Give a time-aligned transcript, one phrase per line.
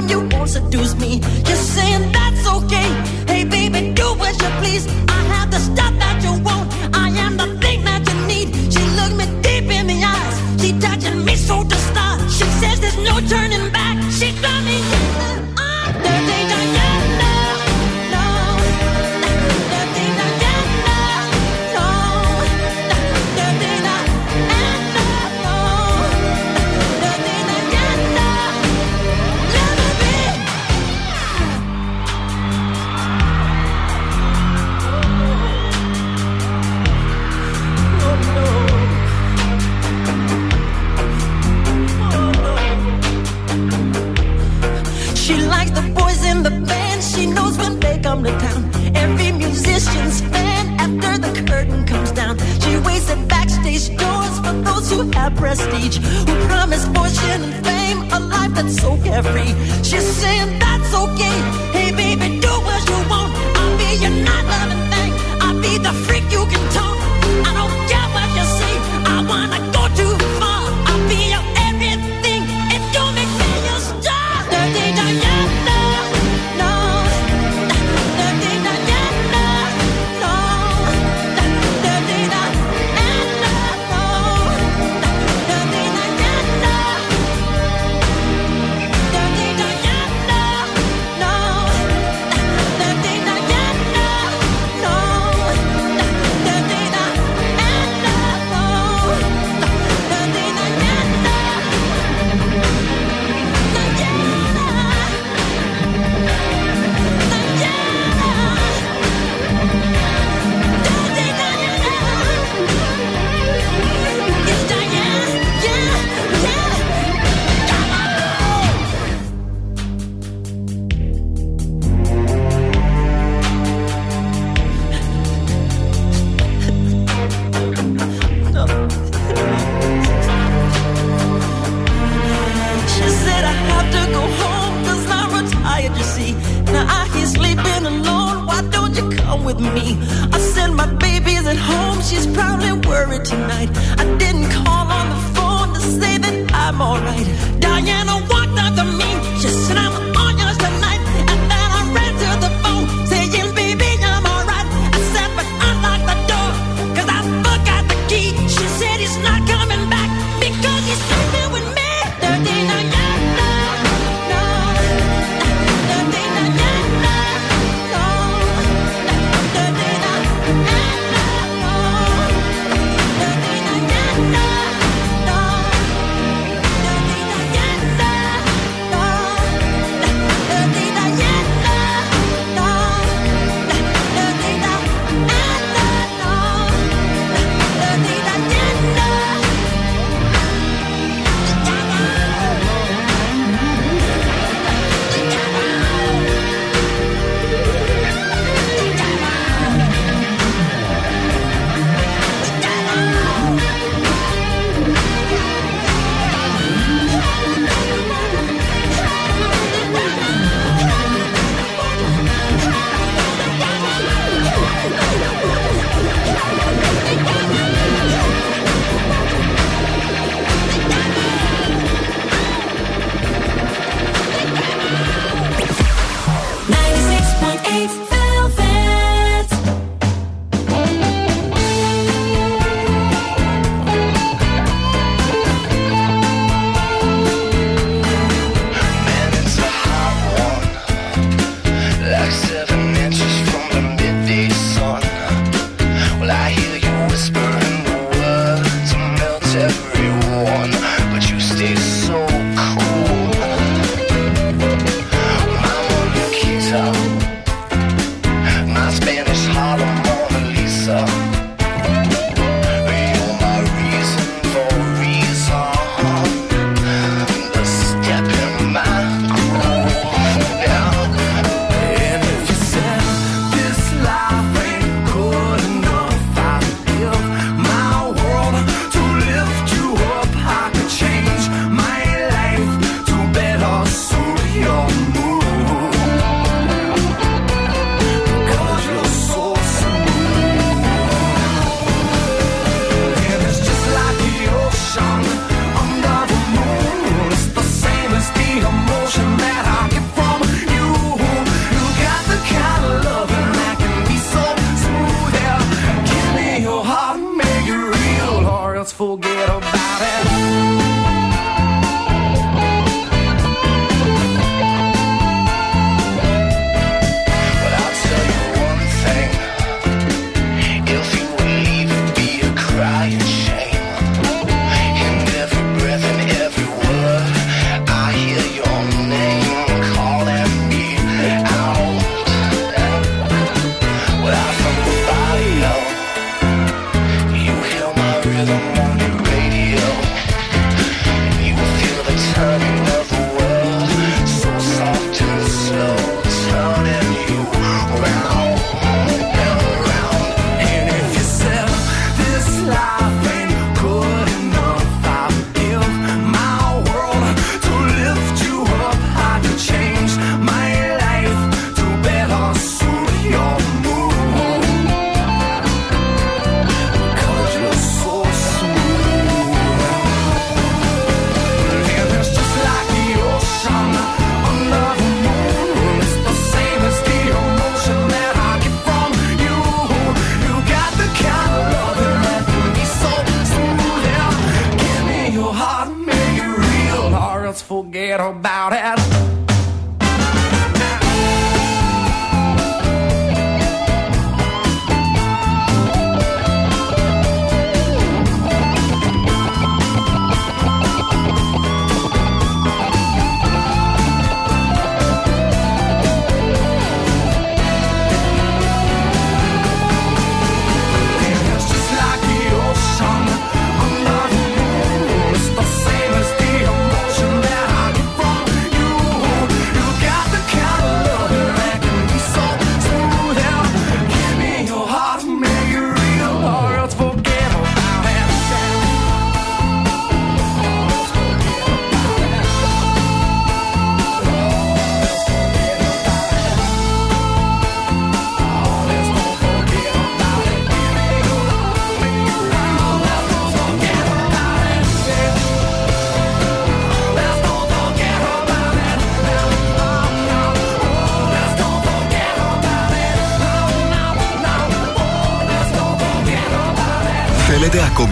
[0.00, 1.20] time you won't seduce me.
[1.44, 2.88] Just saying that's okay.
[3.26, 4.86] Hey, baby, do what you please.
[5.08, 6.49] I have the stuff that you want.
[54.90, 59.54] those who have prestige, who promise fortune and fame, a life that's so carefree.
[59.82, 61.36] She's saying that's okay.
[61.72, 63.32] Hey, baby, do what you want.
[63.56, 65.12] I'll be your night loving thing.
[65.42, 66.99] I'll be the freak you can talk.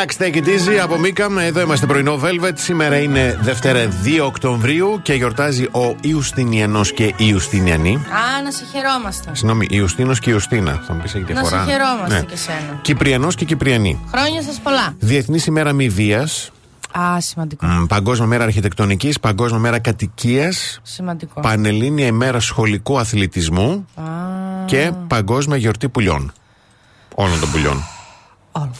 [0.00, 1.38] Relax, take it easy από Μίκαμ.
[1.38, 2.52] Εδώ είμαστε πρωινό Velvet.
[2.54, 7.94] Σήμερα είναι Δευτέρα 2 Οκτωβρίου και γιορτάζει ο Ιουστινιανός και η Ιουστινιανή.
[7.94, 9.30] Α, να σε χαιρόμαστε.
[9.34, 10.82] Συγγνώμη, Ιουστίνος και Ιουστίνα.
[10.86, 11.64] Θα μου πεις έχει Να διαφορά.
[11.64, 12.22] σε χαιρόμαστε Ναι.
[12.22, 12.78] και σένα.
[12.82, 14.00] Κυπριανός και Κυπριανή.
[14.14, 14.94] Χρόνια σας πολλά.
[14.98, 16.50] Διεθνής ημέρα μη βίας.
[16.98, 17.66] Α, σημαντικό.
[17.88, 19.20] Παγκόσμια μέρα αρχιτεκτονικής.
[19.20, 20.80] Παγκόσμια μέρα κατοικίας.
[20.82, 21.40] Σημαντικό.
[21.40, 23.86] Πανελλήνια ημέρα σχολικού αθλητισμού.
[23.94, 24.02] Α,
[24.66, 26.32] Και παγκόσμια γιορτή πουλιών.
[27.14, 27.84] Όλων των πουλιών.
[28.52, 28.70] όλο.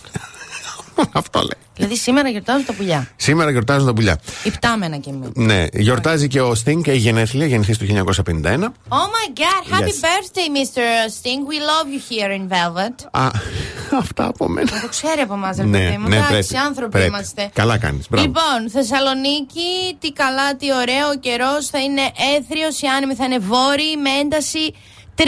[1.13, 1.61] Αυτό λέει.
[1.77, 3.09] δηλαδή σήμερα γιορτάζουν τα πουλιά.
[3.17, 4.21] Σήμερα γιορτάζουν τα πουλιά.
[4.45, 5.29] Υπτάμενα κι εμείς.
[5.35, 8.73] Ναι, γιορτάζει και ο Sting, έχει γενέθλια, γεννηθεί το 1951.
[8.89, 10.05] Oh my god, happy Yes.
[10.07, 10.81] birthday, Mr.
[11.19, 11.41] Sting.
[11.51, 13.07] We love you here in Velvet.
[13.23, 13.29] Α,
[14.03, 14.71] αυτά από μένα.
[14.81, 16.09] Το ξέρει από εμάς, ρε Ναι, παιδί μου.
[16.09, 17.07] ναι, Εντάξει, πρέπει, άνθρωποι πρέπει.
[17.07, 17.51] είμαστε.
[17.53, 18.27] Καλά κάνεις, μπράβο.
[18.27, 21.09] Λοιπόν, Θεσσαλονίκη, τι καλά, τι ωραίο.
[21.15, 22.03] Ο καιρός θα είναι
[22.39, 24.75] έθριος, οι άνεμοι θα είναι βόρειοι με ένταση
[25.21, 25.23] 33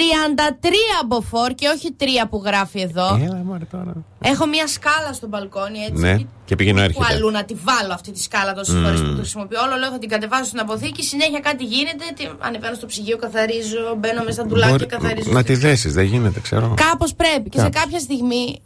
[1.06, 3.18] μποφόρ και όχι 3 που γράφει εδώ.
[3.22, 3.92] Έλα, μωρέ, τώρα.
[4.20, 6.02] Έχω μια σκάλα στο μπαλκόνι έτσι.
[6.02, 7.06] Ναι, και πηγαίνω Πού έρχεται.
[7.14, 9.60] αλλού να τη βάλω αυτή τη σκάλα τόσες φορές που τη χρησιμοποιώ.
[9.66, 11.02] Όλο λέω θα την κατεβάσω στην αποθήκη.
[11.02, 12.04] Συνέχεια κάτι γίνεται.
[12.16, 13.94] Τι, ανεβαίνω στο ψυγείο, καθαρίζω.
[13.98, 15.30] Μπαίνω μέσα στα ντουλάκια, Μπορεί- καθαρίζω.
[15.32, 16.74] Να τη δέσεις, δεν γίνεται, ξέρω.
[16.76, 17.48] Κάπως πρέπει.
[17.48, 17.80] Και σε Κάπως.
[17.82, 18.60] κάποια στιγμή.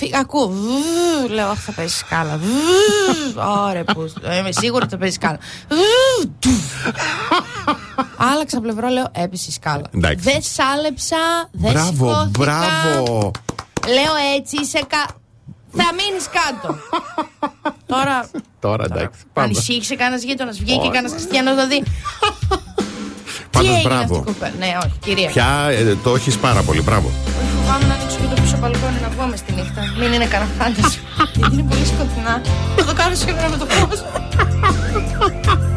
[0.00, 0.48] Η- φυ- Ακούω.
[0.48, 2.36] βου, Λέω, Αχ, θα παίζει σκάλα.
[2.38, 4.12] Βου, Ωραία, που.
[4.38, 5.38] Είμαι σίγουρη ότι θα παίζει σκάλα.
[5.68, 6.94] Βου, τουφ.
[8.16, 9.82] Άλλαξα πλευρό, λέω, έπεσε η σκάλα.
[9.94, 10.30] Εντάξει.
[10.30, 11.16] Δεν σάλεψα,
[11.52, 12.28] δεν Μπράβο, σηκώθηκα.
[12.38, 13.30] μπράβο.
[13.86, 15.06] Λέω έτσι, είσαι κα...
[15.72, 16.76] Θα μείνεις κάτω.
[17.86, 18.28] Τώρα.
[18.60, 19.20] Τώρα εντάξει.
[19.32, 19.46] Πάμε.
[19.46, 20.90] Ανησύχησε κανένας γείτονας, βγήκε Όχι.
[20.90, 21.82] κανένας χριστιανός να δει.
[21.82, 21.88] Τι
[23.50, 24.22] Πάντως, έγινε αυτή η μπράβο.
[24.24, 24.52] κοπέλα.
[24.58, 25.28] Ναι, όχι, κυρία.
[25.28, 27.10] Πια ε, το έχεις πάρα πολύ, μπράβο.
[27.70, 29.82] Φοβάμαι να ανοίξω και το πίσω μπαλκόνι να βγούμε στη νύχτα.
[29.98, 31.00] Μην είναι κανένα φάνταση.
[31.36, 32.40] Γιατί είναι πολύ σκοτεινά.
[32.76, 34.04] Θα το κάνω σήμερα με το φως.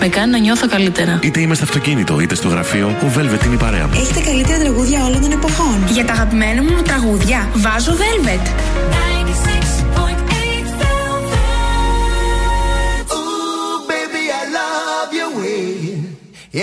[0.00, 1.18] Με κάνει να νιώθω καλύτερα.
[1.22, 3.92] Είτε είμαι στο αυτοκίνητο, είτε στο γραφείο, ο Velvet είναι η παρέα μου.
[3.94, 5.84] Έχετε καλύτερα τραγούδια όλων των εποχών.
[5.92, 8.46] Για τα αγαπημένα μου τραγούδια, βάζω Velvet.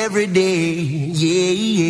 [0.05, 0.65] Every day,
[1.21, 1.86] yeah, yeah.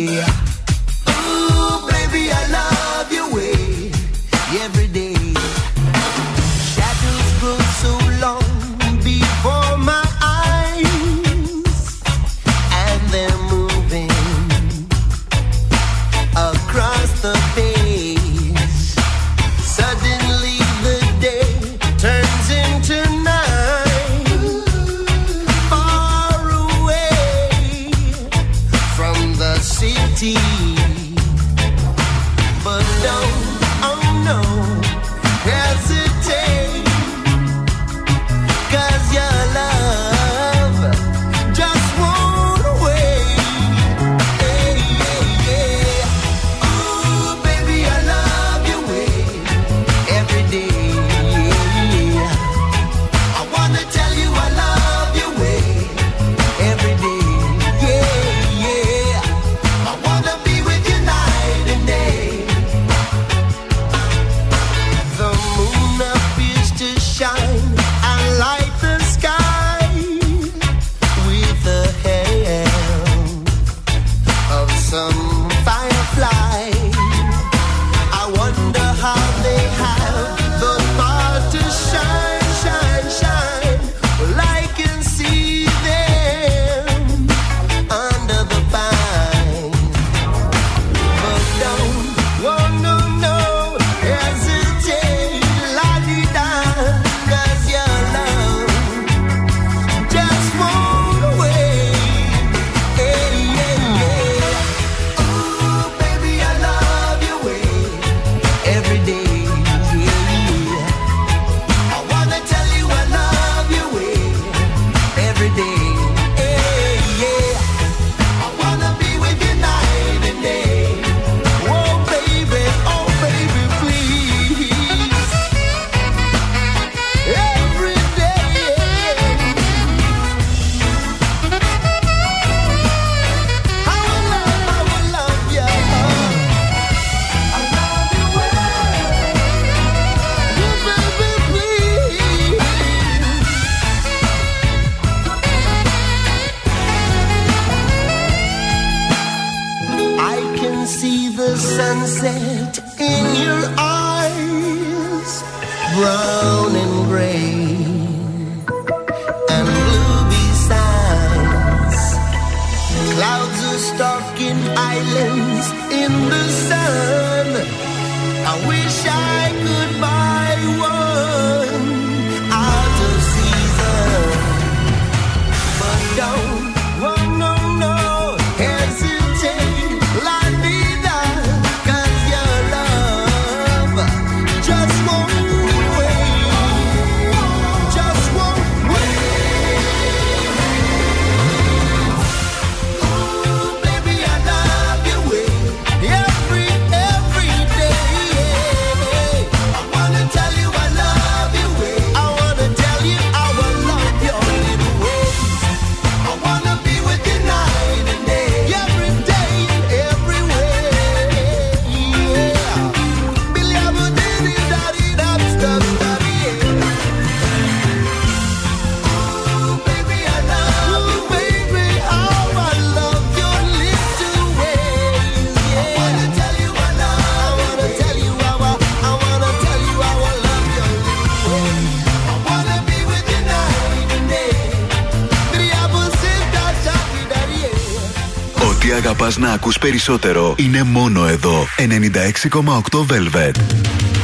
[239.78, 241.66] περισσότερο είναι μόνο εδώ.
[241.76, 244.17] 96,8 Velvet.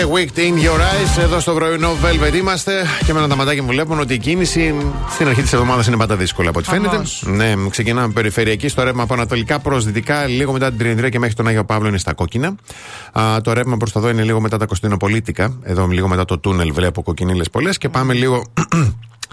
[0.00, 3.62] The Wicked in Your Eyes, εδώ στο πρωινό Velvet είμαστε και με ένα τα ματάκια
[3.62, 4.74] μου βλέπουν ότι η κίνηση
[5.10, 6.94] στην αρχή της εβδομάδας είναι πάντα δύσκολη από ό,τι φαίνεται.
[6.94, 7.22] Χαμός.
[7.26, 11.34] Ναι, ξεκινάμε περιφερειακή στο ρεύμα από ανατολικά προς δυτικά, λίγο μετά την Τριανδρία και μέχρι
[11.34, 12.54] τον Άγιο Παύλο είναι στα κόκκινα.
[13.12, 15.58] Α, το ρεύμα προς τα δω είναι λίγο μετά τα Κωνσταντινοπολίτικα.
[15.62, 18.44] Εδώ λίγο μετά το τούνελ βλέπω κοκκινίλες πολλές και πάμε λίγο.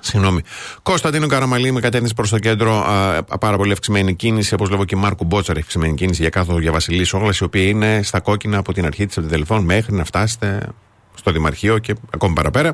[0.02, 0.42] Συγγνώμη.
[0.84, 2.74] Κωνσταντίνο Καραμαλή με κατεύθυνση προς το κέντρο.
[2.74, 4.54] Α, πάρα πολύ αυξημένη κίνηση.
[4.54, 7.64] Όπως βλέπω και Μάρκου Μπότσαρ έχει αυξημένη κίνηση για κάθοδο για Βασιλής Όγλα, η οποία
[7.64, 10.68] είναι στα κόκκινα από την αρχή της, από την τηλεφών μέχρι να φτάσετε
[11.18, 12.74] στο Δημαρχείο και ακόμη παραπέρα.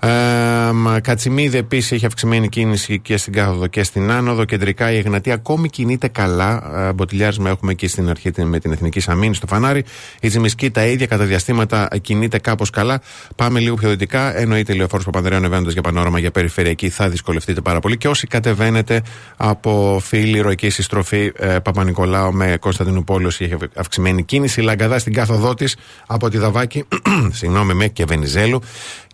[0.00, 4.44] Ε, μ, Κατσιμίδη επίσης έχει αυξημένη κίνηση και στην κάθοδο και στην άνοδο.
[4.44, 6.62] Κεντρικά η Εγνατία ακόμη κινείται καλά.
[6.88, 9.84] Ε, Μποτιλιάρισμα έχουμε εκεί στην αρχή την- με την Εθνική Σαμίνη στο φανάρι.
[10.20, 13.00] Η Τζιμισκή τα ίδια κατά διαστήματα ε, κινείται κάπως καλά.
[13.36, 14.36] Πάμε λίγο πιο δυτικά.
[14.38, 17.96] Εννοείται λεωφόρος Παπανδρέου ανεβαίνοντα για πανόραμα για περιφερειακή θα δυσκολευτείτε πάρα πολύ.
[17.96, 19.02] Και όσοι κατεβαίνετε
[19.36, 24.60] από φίλη ηρωική συστροφή ε, Παπα-Νικολάου με Κωνσταντινούπολη έχει αυξημένη κίνηση.
[24.60, 25.76] Λαγκαδά στην κάθοδό της
[26.06, 26.84] από τη Δαβάκη,
[27.32, 28.60] συγγνώμη, με και Βενιζέλου.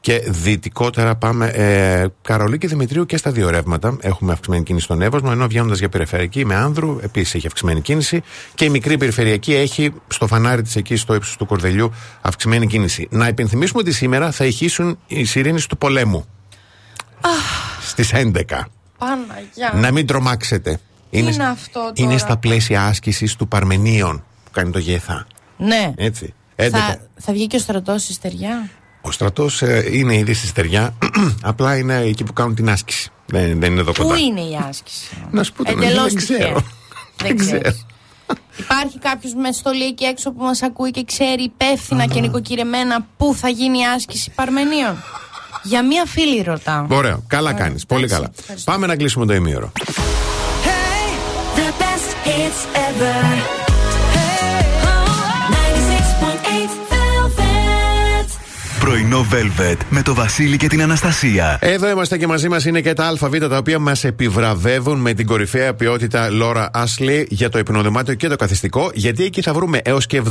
[0.00, 3.96] Και δυτικότερα πάμε ε, Καρολί και Δημητρίου και στα δύο ρεύματα.
[4.00, 8.22] Έχουμε αυξημένη κίνηση στον Εύωσμο, ενώ βγαίνοντας για περιφερειακή με Άνδρου επίσης έχει αυξημένη κίνηση.
[8.54, 13.08] Και η μικρή περιφερειακή έχει στο φανάρι της εκεί στο ύψος του Κορδελιού αυξημένη κίνηση.
[13.10, 16.24] Να υπενθυμίσουμε ότι σήμερα θα ηχήσουν οι σιρήνες του πολέμου.
[17.82, 18.20] Στις 11.
[18.98, 19.72] Παναγιά.
[19.74, 20.80] Να μην τρομάξετε.
[21.10, 25.26] είναι αυτό τώρα; Είναι στα πλαίσια άσκησης του Παρμενίων που κάνει το ΓΕΘΑ.
[25.56, 25.92] Ναι.
[25.96, 26.34] Έτσι.
[26.60, 26.68] 11.
[26.70, 30.94] Θα, θα βγει και ο στρατός στη στεριά; Ο στρατός είναι ήδη στη στεριά,
[31.42, 33.10] απλά είναι εκεί που κάνουν την άσκηση.
[33.26, 34.18] Δεν, δεν είναι εδώ Πού κοντά.
[34.18, 36.38] είναι η άσκηση; Να σου πω το Εντελώς δεν ξέρω.
[36.38, 36.62] τυχαία.
[37.22, 37.60] Δεν ξέρω.
[37.60, 37.86] ξέρεις.
[38.58, 43.34] Υπάρχει κάποιος με στολή εκεί έξω που μας ακούει και ξέρει υπεύθυνα και νοικοκυρεμένα πού
[43.34, 44.96] θα γίνει η άσκηση Παρμενίων;
[45.62, 46.86] Για μία φίλη ρωτάω.
[46.90, 47.86] Ωραία, καλά Ωραία, κάνεις.
[47.86, 48.32] Πολύ εντάξει, καλά.
[48.38, 48.70] ευχαριστώ.
[48.72, 49.72] Πάμε να κλείσουμε το ημίωρο.
[51.56, 53.57] The best hits ever.
[58.88, 61.58] Πρωινό Velvet με το Βασίλη και την Αναστασία.
[61.60, 65.26] Εδώ είμαστε και μαζί μας είναι και τα ΑΒ τα οποία μας επιβραβεύουν με την
[65.26, 68.90] κορυφαία ποιότητα Laura Ashley για το υπνοδωμάτιο και το καθιστικό.
[68.94, 70.22] Γιατί εκεί θα βρούμε έως και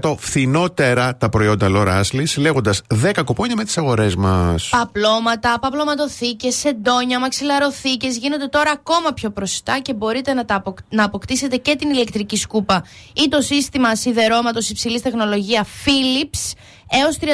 [0.00, 4.68] 75% φθηνότερα τα προϊόντα Laura Ashley, συλλέγοντας 10 κουπόνια με τις αγορές μας.
[4.68, 11.04] Παπλώματα, παπλωματοθήκες, σεντόνια, μαξιλαροθήκες γίνονται τώρα ακόμα πιο προσιτά και μπορείτε να, τα αποκ- να
[11.04, 16.52] αποκτήσετε και την ηλεκτρική σκούπα ή το σύστημα σιδερώματος υψηλής τεχνολογία Philips
[16.90, 17.26] Έως 39%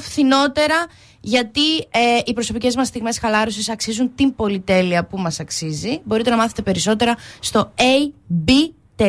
[0.00, 0.86] φθηνότερα
[1.20, 6.00] γιατί ε, οι προσωπικές μας στιγμές χαλάρωσης αξίζουν την πολυτέλεια που μας αξίζει.
[6.04, 9.00] Μπορείτε να μάθετε περισσότερα στο ab.gr.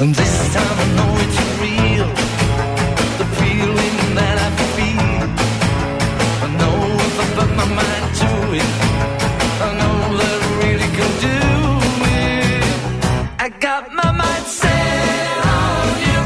[0.00, 2.08] And this time I know it's real.
[3.20, 5.22] The feeling that I feel.
[6.42, 6.76] I know
[7.08, 8.30] if I put my mind to
[8.60, 8.70] it,
[9.62, 11.38] I know that I really can do
[12.10, 12.64] it.
[13.38, 16.20] I got my mind set on you.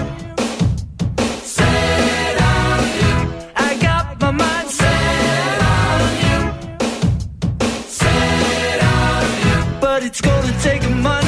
[1.44, 3.16] Set on you.
[3.54, 6.38] I got my mind set on you.
[7.87, 9.57] Set on you.
[9.78, 11.27] But it's gonna take a.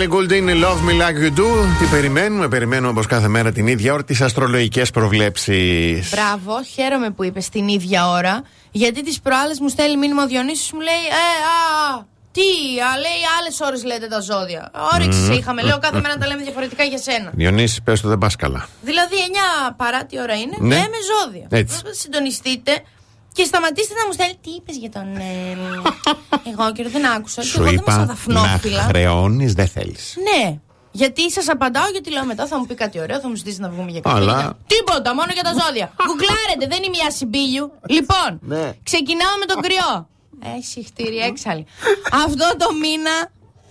[0.00, 1.46] Ellie Goulding, Love Me Like You Do.
[1.78, 6.10] Τι περιμένουμε, περιμένουμε όπω κάθε μέρα την ίδια ώρα τις αστρολογικές προβλέψεις.
[6.10, 8.42] Μπράβο, χαίρομαι που είπες την ίδια ώρα.
[8.70, 12.90] Γιατί τις προάλλες μου στέλνει μήνυμα ο Διονύσης μου λέει Ε, α, α, τι, α,
[12.98, 14.70] λέει άλλες ώρες λέτε τα ζώδια.
[14.94, 15.62] Όρεξη σε είχαμε.
[15.62, 17.30] Λέω κάθε μέρα τα λέμε διαφορετικά για σένα.
[17.34, 18.68] Διονύση, πες το δεν πας καλά.
[18.82, 19.14] Δηλαδή
[19.68, 20.74] 9 παρά τι ώρα είναι, Ναι.
[20.74, 21.46] λέμε ζώδια.
[21.50, 21.76] Έτσι.
[21.90, 22.82] Συντονιστείτε
[23.32, 25.16] και σταματήστε να μου στέλνει τι είπες για τον.
[25.16, 25.56] Ε,
[26.52, 27.40] εγώ και δεν άκουσα.
[27.40, 28.82] και Σου εγώ δεν είμαι είπα σαν να δαφνόφιλα.
[28.82, 30.16] χρεώνεις, δεν θέλεις.
[30.16, 30.58] Ναι.
[30.92, 33.68] Γιατί σας απαντάω, γιατί λέω μετά θα μου πει κάτι ωραίο, θα μου ζητήσει να
[33.68, 34.16] βγούμε για κάτι.
[34.16, 35.92] Αλλά- Τίποτα, μόνο για τα ζώδια.
[36.06, 37.72] Γκουγκλάρετε, δεν είναι μια συμπίλιου.
[37.88, 38.72] Λοιπόν, Ναι.
[38.82, 40.08] ξεκινάω με τον κρυό.
[40.58, 41.66] Έχει χτύρι έξαλλη.
[42.24, 43.30] Αυτό το μήνα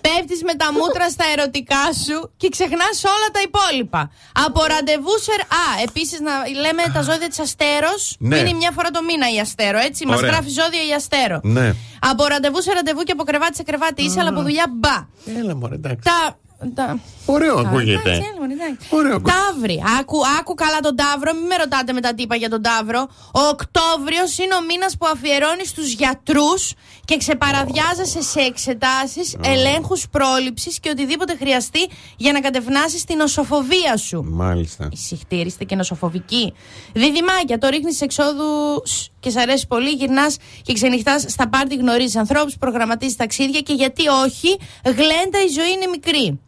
[0.10, 4.02] πέφτεις με τα μούτρα στα ερωτικά σου και ξεχνάς όλα τα υπόλοιπα.
[4.46, 5.32] Από ραντεβού σε.
[5.62, 6.34] Α, επίσης να
[6.64, 8.16] λέμε τα ζώδια της Αστέρος.
[8.20, 8.38] Ναι.
[8.38, 10.30] Είναι μια φορά το μήνα η Αστέρο, έτσι; Μας Ωραία.
[10.32, 11.40] γράφει ζώδια η Αστέρο.
[11.44, 11.68] Ναι.
[12.00, 14.96] Από ραντεβού σε ραντεβού και από κρεβάτι σε κρεβάτι είσαι, αλλά από δουλειά μπα.
[15.40, 16.04] Έλα, μωρέ, εντάξει.
[16.04, 16.38] Τα.
[16.74, 17.00] Τα...
[17.26, 18.10] Ωραίο τα- ακούγεται.
[18.10, 18.88] εντάξει, έλα, μωρέ, εντάξει.
[18.90, 19.38] Ωραίο ακούγεται.
[19.52, 19.84] Ταύρι.
[20.00, 21.34] Άκου, άκου καλά τον Ταύρο.
[21.34, 23.08] Μην με ρωτάτε με τα τύπα για τον Ταύρο.
[23.34, 26.74] Ο Οκτώβριος είναι ο μήνας που αφιερώνει στους γιατρούς
[27.06, 31.88] και ξεπαραδιάζεσαι σε εξετάσεις, ελέγχους πρόληψης και οτιδήποτε χρειαστεί
[32.18, 34.24] για να κατευνάσεις την νοσοφοβία σου.
[34.24, 34.90] Μάλιστα.
[34.94, 36.54] Συχτήρι, είστε και νοσοφοβικοί.
[36.94, 38.82] Διδυμάκια, το ρίχνεις εξόδου
[39.20, 44.08] και σ' αρέσει πολύ, γυρνάς και ξενυχτάς στα πάρτι, γνωρίζεις ανθρώπους, προγραμματίζεις ταξίδια και γιατί
[44.08, 46.40] όχι, γλέντα η ζωή είναι μικρή.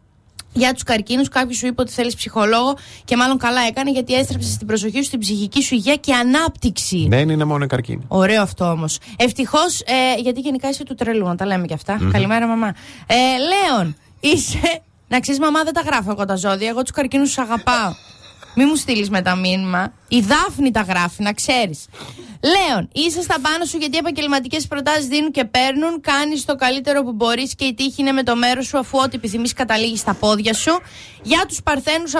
[0.52, 4.56] Για τους καρκίνους, κάποιος σου είπε ότι θέλεις ψυχολόγο και μάλλον καλά έκανε γιατί έστρεψες
[4.56, 7.06] την προσοχή σου στην ψυχική σου υγεία και ανάπτυξη.
[7.10, 8.04] Δεν είναι μόνο η καρκίνη.
[8.08, 8.98] Ωραίο αυτό όμως.
[9.16, 12.74] Ευτυχώς, ε, γιατί γενικά είσαι του τρελού, να τα λέμε και αυτα Καλημέρα, μαμά.
[13.06, 14.82] Ε, Λέων, είσαι.
[15.08, 16.68] Να ξέρεις, μαμά, δεν τα γράφω εγώ τα ζώδια.
[16.68, 17.92] Εγώ τους καρκίνους τους αγαπάω.
[18.54, 19.92] Μη μου στείλεις με τα μήνυμα.
[20.08, 21.86] Η Δάφνη τα γράφει, να ξέρεις.
[22.44, 26.00] Λέων, είσαι στα πάνω σου γιατί οι επαγγελματικές προτάσεις δίνουν και παίρνουν.
[26.00, 29.16] Κάνεις το καλύτερο που μπορείς και η τύχη είναι με το μέρος σου αφού ό,τι
[29.16, 30.80] επιθυμείς καταλήγεις στα πόδια σου.
[31.22, 32.14] Για τους Παρθένους,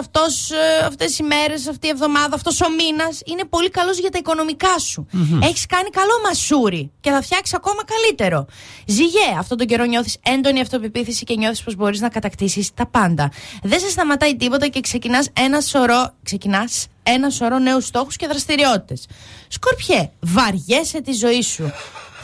[0.85, 4.79] αυτές οι μέρες, αυτή η εβδομάδα, αυτός ο μήνας είναι πολύ καλός για τα οικονομικά
[4.79, 5.07] σου.
[5.43, 8.47] Έχεις κάνει καλό μασούρι και θα φτιάξεις ακόμα καλύτερο.
[8.87, 13.31] Ζυγέ, αυτόν τον καιρό νιώθεις έντονη αυτοπεποίθηση και νιώθεις πως μπορείς να κατακτήσεις τα πάντα.
[13.63, 16.15] Δεν σε σταματάει τίποτα και ξεκινάς ένα σωρό.
[16.23, 19.07] Ξεκινάς ένα σωρό νέους στόχους και δραστηριότητες.
[19.57, 21.73] Σκορπιέ, βαριέσαι τη ζωή σου.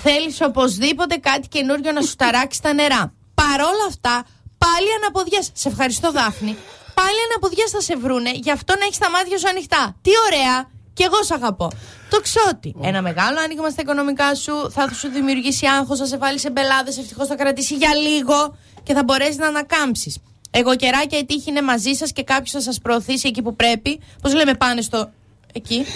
[0.02, 3.12] Θέλεις οπωσδήποτε κάτι καινούριο να σου ταράξει τα νερά.
[3.34, 4.26] Παρόλα αυτά,
[4.58, 5.38] πάλι αναποδιέ.
[5.52, 6.56] Σε ευχαριστώ, Δάφνη.
[6.94, 9.96] Πάλι αναποδιέ θα σε βρούνε, γι' αυτό να έχεις τα μάτια σου ανοιχτά.
[10.02, 10.68] Τι ωραία!
[10.92, 11.70] Και εγώ σ' αγαπώ.
[12.10, 12.74] Το ξότι.
[12.82, 16.98] Ένα μεγάλο άνοιγμα στα οικονομικά σου θα σου δημιουργήσει άγχος, θα σε βάλει σε μπελάδες.
[16.98, 20.18] Ευτυχώς θα κρατήσει για λίγο και θα μπορέσεις να ανακάμψεις.
[20.50, 24.00] Εγώ καιράκια η τύχη είναι μαζί σας και κάποιος θα σας προωθήσει εκεί που πρέπει.
[24.22, 25.10] Πώς λέμε, πάνε στο.
[25.52, 25.86] εκεί.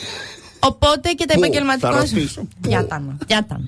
[0.62, 2.14] Οπότε και τα Πού, επαγγελματικά θα σου.
[2.14, 2.42] ρωτήσω.
[2.66, 3.64] Γιάτανα, γιάτανα.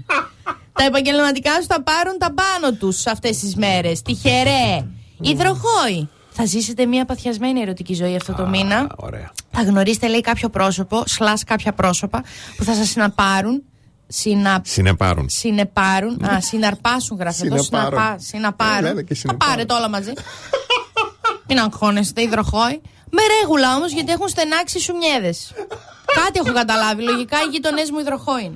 [0.73, 4.03] τα επαγγελματικά σου θα πάρουν τα πάνω τους αυτές τις μέρες.
[4.03, 4.87] Τυχερέ.
[5.21, 6.09] Υδροχόη.
[6.31, 8.87] Θα ζήσετε μια παθιασμένη ερωτική ζωή αυτό το μήνα.
[8.97, 9.33] Ωραία.
[9.51, 12.23] Θα γνωρίσετε, λέει, κάποιο πρόσωπο, σλά κάποια πρόσωπα
[12.57, 13.63] που θα σας συναπάρουν.
[14.07, 14.61] Συνα...
[14.65, 15.29] Συνεπάρουν.
[15.29, 16.25] Συνεπάρουν.
[16.25, 17.63] Α, συναρπάσουν γράφει εδώ.
[17.63, 17.99] Συνεπάρουν.
[17.99, 18.85] Συναπά, συναπάρουν.
[18.85, 19.55] Ε, λένε και Θα συνεπάρουν.
[19.55, 20.13] πάρετε όλα μαζί.
[21.49, 22.81] Μην αγχώνεστε, υδροχόη.
[23.11, 25.35] Με ρέγουλα όμως, γιατί έχουν στενάξει σου μιέδε.
[26.05, 27.03] Κάτι έχω καταλάβει.
[27.03, 28.53] Λογικά οι γείτονέ μου υδροχόη είναι.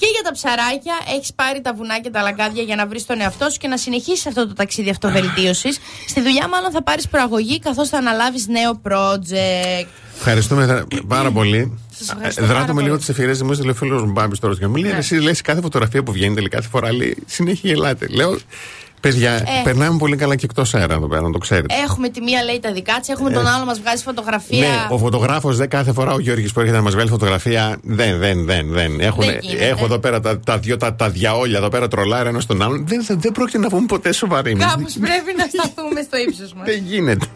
[0.00, 3.20] Και για τα ψαράκια, έχεις πάρει τα βουνά και τα λαγκάδια για να βρεις τον
[3.20, 5.78] εαυτό σου και να συνεχίσεις αυτό το ταξίδι αυτοβελτίωσης.
[6.08, 9.86] Στη δουλειά, μάλλον θα πάρεις προαγωγή καθώς θα αναλάβεις νέο project.
[10.16, 11.78] Ευχαριστούμε δρα- πάρα πολύ.
[11.94, 13.06] Σας ευχαριστώ Ε, πάρα Δράτω με λίγο πολύ.
[13.06, 15.60] τις εφηρέσει μου, λέει ο φίλος μου Μπάμπης τώρα και μου λέει: Εσύ λες κάθε
[15.60, 18.06] φωτογραφία που βγαίνει τελικά κάθε φορά λέει συνέχεια γελάτε.
[18.10, 18.38] Λέω:
[19.00, 19.42] Παιδιά, Ε.
[19.64, 21.74] περνάμε πολύ καλά και εκτός αέρα εδώ πέρα, να το ξέρετε.
[21.84, 24.58] Έχουμε τη μία λέει τα δικά της, έχουμε τον άλλο μας βγάζει φωτογραφία.
[24.58, 27.78] Ναι, ο φωτογράφος δεν κάθε φορά ο Γιώργης που έρχεται να μας βγάλει φωτογραφία.
[27.82, 28.66] Δεν, δεν, δεν.
[28.72, 29.00] δεν.
[29.00, 29.66] Έχουν, Δεν γίνεται.
[29.66, 32.86] έχω εδώ πέρα τα, τα δυο τα, τα διαόλια εδώ πέρα τρολάρια ένας στον άλλον.
[32.86, 34.50] Δεν, δεν, δεν πρόκειται να βγούμε ποτέ σοβαροί.
[34.50, 34.64] εμείς.
[34.64, 36.64] Κάπως πρέπει να σταθούμε στο ύψος μας.
[36.66, 37.26] Δεν γίνεται.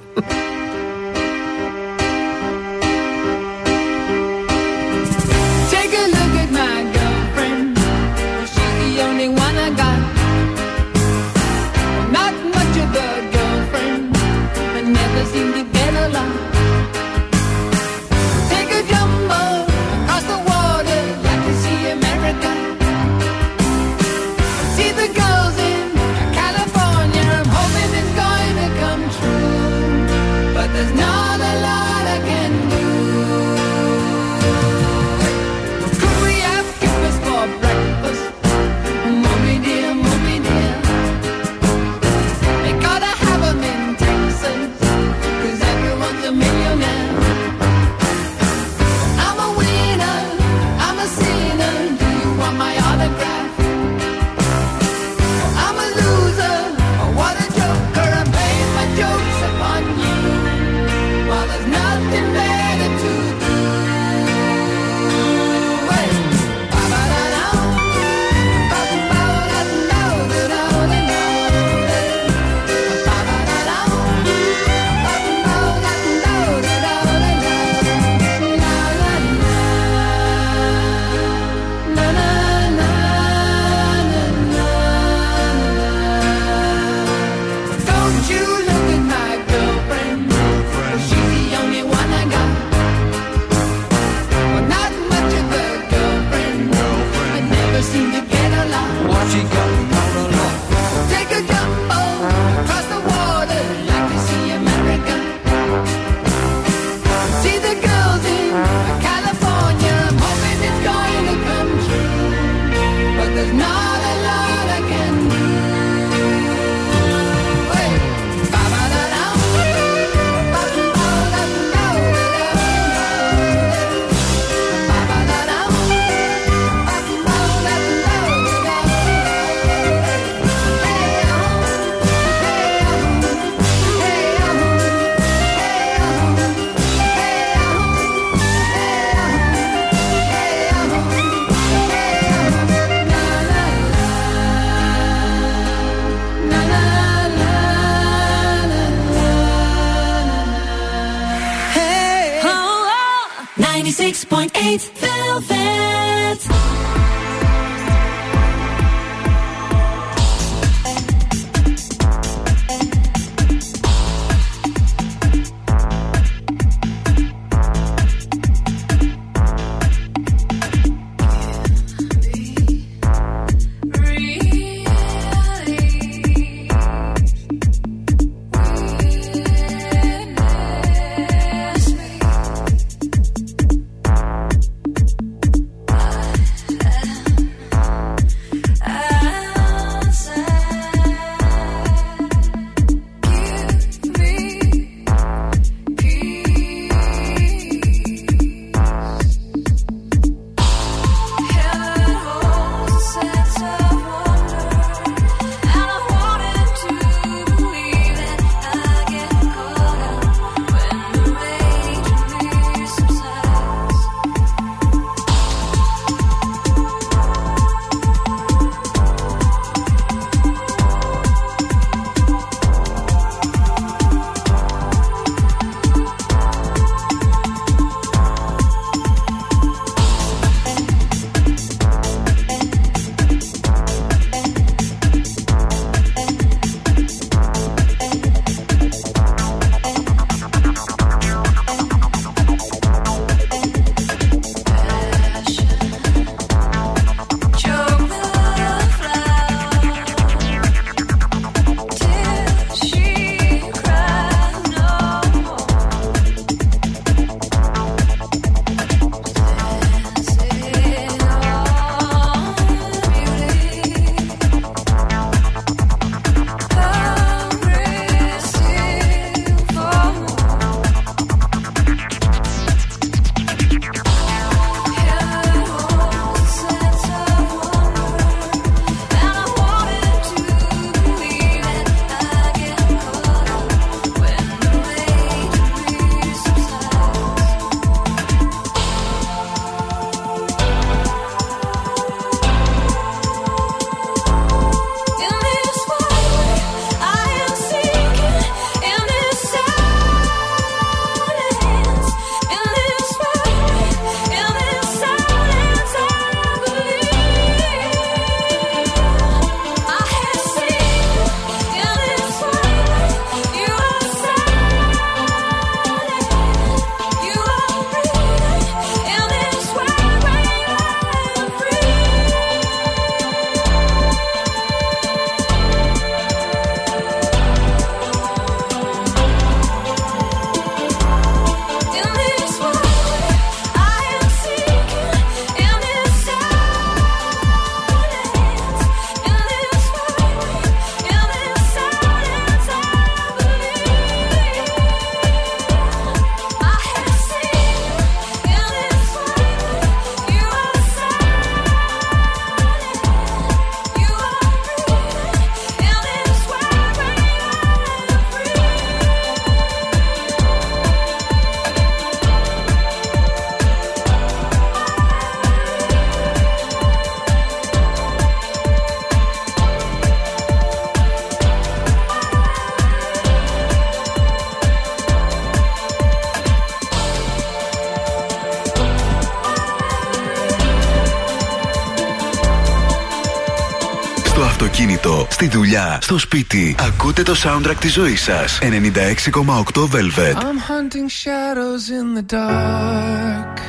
[385.43, 386.76] στη δουλειά, στο σπίτι.
[386.80, 388.60] Ακούτε το soundtrack της ζωής σας.
[388.62, 390.36] 96,8 Velvet.
[390.36, 393.60] I'm hunting shadows in the dark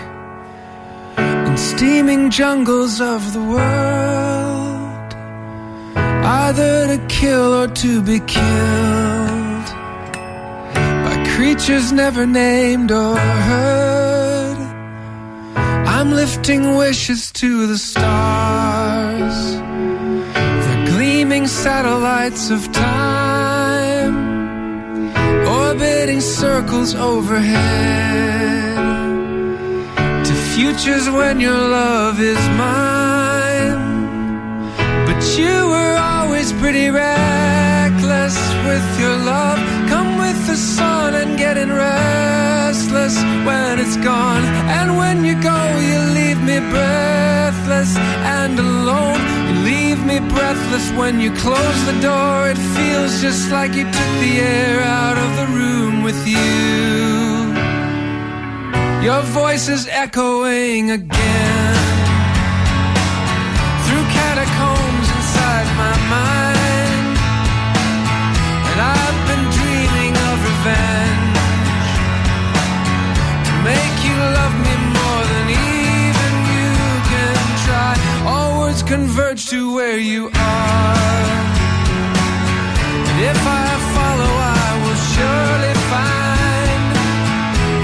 [1.51, 5.11] in steaming jungles of the world,
[6.45, 9.69] either to kill or to be killed
[11.05, 13.17] by creatures never named or
[13.51, 14.59] heard.
[15.95, 19.64] I'm lifting wishes to the stars, the
[21.46, 24.16] gleaming satellites of time
[25.48, 27.56] orbiting circles overhead
[30.26, 33.78] to futures when your love is mine.
[35.06, 39.85] But you were always pretty reckless with your love.
[40.46, 43.18] With the sun and getting restless
[43.48, 44.44] when it's gone.
[44.78, 49.20] And when you go, you leave me breathless and alone.
[49.48, 52.48] You leave me breathless when you close the door.
[52.48, 56.38] It feels just like you took the air out of the room with you.
[59.04, 61.75] Your voice is echoing again
[78.86, 81.26] converge to where you are.
[83.10, 86.84] And if I follow, I will surely find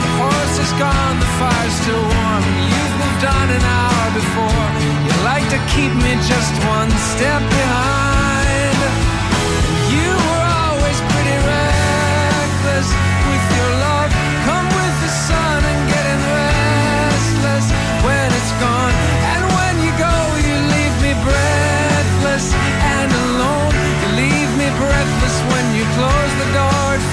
[0.04, 2.44] the horse is gone, the fire's still warm.
[2.72, 4.66] You've moved on an hour before.
[5.06, 8.11] You like to keep me just one step behind.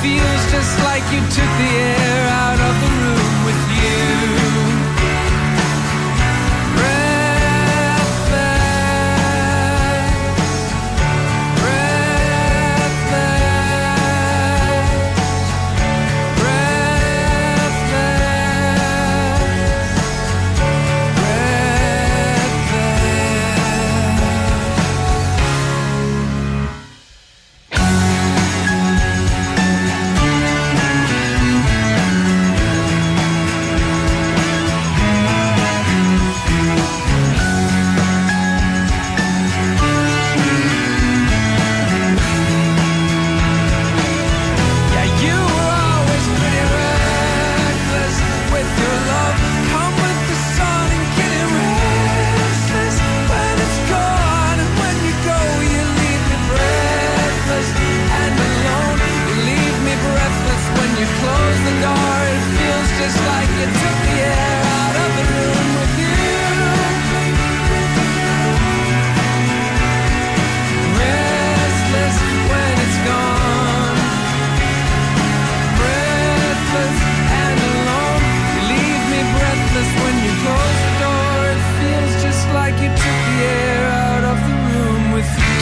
[0.02, 4.47] Feels just like you took the air out of the room with you.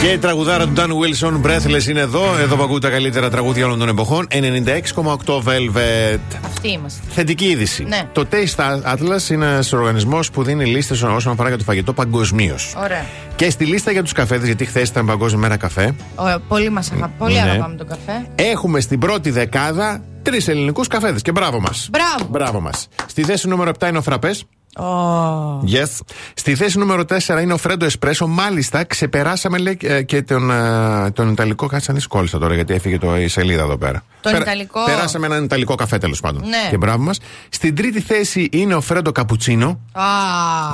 [0.07, 2.37] Και η τραγουδάρα του Dan Wilson, Breathless, είναι εδώ.
[2.39, 4.27] Εδώ που ακούτε τα καλύτερα τραγούδια όλων των εποχών.
[4.31, 6.19] 96,8 Velvet.
[6.45, 7.01] Αυτοί είμαστε.
[7.09, 7.83] Θετική είδηση.
[7.83, 8.09] Ναι.
[8.11, 12.73] Το Taste Atlas είναι ένας οργανισμός που δίνει λίστες όσον αφορά για το φαγητό παγκοσμίως.
[12.83, 13.05] Ωραία.
[13.35, 16.91] Και στη λίστα για τους καφέδες, γιατί χθες ήταν Παγκόσμια Μέρα Καφέ, Ωραία, πολύ μας
[16.91, 17.13] αγαπάμε.
[17.17, 17.39] Πολύ Ναι.
[17.41, 18.27] αγαπάμε τον καφέ.
[18.35, 21.21] έχουμε στην πρώτη δεκάδα τρεις ελληνικούς καφέδες.
[21.21, 21.89] Και μπράβο μας.
[21.91, 22.27] Μπράβο.
[22.29, 22.87] Μπράβο μας.
[23.05, 24.43] Στη θέση νούμερο 7 είναι ο Φραπές.
[24.79, 25.63] Ω.
[25.71, 25.99] Yes.
[26.33, 28.27] Στη θέση νούμερο 4 είναι ο Φρέντο Εσπρέσο.
[28.27, 31.67] Μάλιστα, ξεπεράσαμε λέει, ε, και τον, ε, τον Ιταλικό.
[31.67, 34.03] Κάτσε να δυσκόλυσα τώρα, γιατί έφυγε το, η σελίδα εδώ πέρα.
[34.21, 36.41] Τον Ιταλικό; Περάσαμε έναν Ιταλικό καφέ τέλος πάντων.
[36.47, 36.67] Ναι.
[36.69, 37.19] Και μπράβο μας.
[37.49, 39.79] Στην τρίτη θέση είναι ο Φρέντο Καπουτσίνο.
[39.91, 40.03] Α,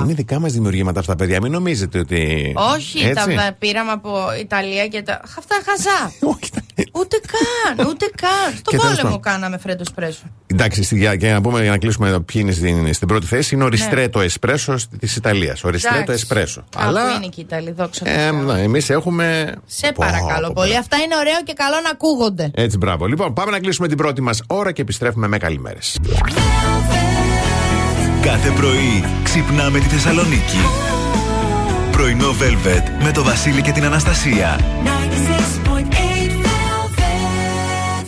[0.02, 1.38] Είναι δικά μας δημιουργήματα αυτά, παιδιά.
[1.42, 2.52] Μην νομίζετε ότι.
[2.74, 3.34] όχι, τα Έτσι.
[3.34, 5.20] τα πήραμε από Ιταλία και τα.
[5.38, 6.12] Αυτά χαζά.
[6.32, 8.30] Όχι, τα- Ούτε καν, ούτε καν.
[8.50, 9.20] Στον Και τέλος πόλεμο πάντων.
[9.20, 10.22] κάναμε φρέντο σπρέσο.
[10.56, 13.26] Εντάξει, στη- για, για να πούμε, για να κλείσουμε εδώ ποιοι είναι στην, στην πρώτη
[13.26, 15.64] θέση, είναι ο Ριστρέτο Εσπρέσο της Ιταλίας.
[15.64, 16.02] Ο Ριστρέτο Ναι.
[16.02, 16.22] Εντάξει.
[16.30, 16.60] Εσπρέσο.
[16.76, 18.32] Α, που είναι και οι Ιταλοί, δόξα τω Ε, Θεώ.
[18.32, 19.54] ναι, εμείς έχουμε.
[19.66, 20.72] Σε Πω, παρακαλώ πω, πολύ.
[20.72, 20.78] πω.
[20.78, 22.50] Αυτά είναι ωραίο και καλό να ακούγονται.
[22.54, 23.06] Έτσι, μπράβο.
[23.06, 25.98] Λοιπόν, πάμε να κλείσουμε την πρώτη μας ώρα και επιστρέφουμε με καλημέρες.
[28.22, 30.58] Κάθε πρωί ξυπνάμε τη Θεσσαλονίκη.
[31.92, 34.60] Πρωινό Velvet με το Βασίλη και την Αναστασία.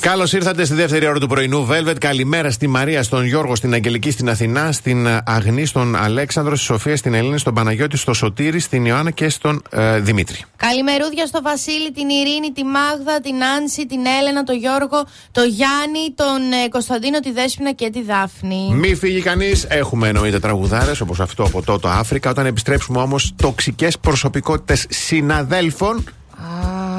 [0.06, 1.94] Καλώς ήρθατε στη δεύτερη ώρα του πρωινού Velvet.
[1.98, 6.64] Καλημέρα στη Μαρία, στον Γιώργο, στην Αγγελική, στην Αθηνά, στην ε, Αγνή, στον Αλέξανδρο, στη
[6.64, 10.44] Σοφία, στην Ελλήνη, στον Παναγιώτη, στο Σωτήρη, στην Ιωάννα και στον ε, Δημήτρη.
[10.56, 16.14] Καλημερούδια στο Βασίλη, την Ειρήνη, τη Μάγδα, την Άνση, την Έλενα, τον Γιώργο, τον Γιάννη,
[16.14, 18.70] τον ε, Κωνσταντίνο, τη Δέσποινα και τη Δάφνη.
[18.72, 19.66] Μη φύγει κανείς.
[19.68, 22.30] Έχουμε εννοείται τραγουδάρες όπως αυτό από τότε Αφρικα.
[22.30, 26.04] Όταν επιστρέψουμε όμως τοξικές προσωπικότητες συναδέλφων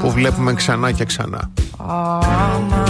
[0.01, 1.51] που βλέπουμε ξανά και ξανά.
[1.77, 2.85] Άμα.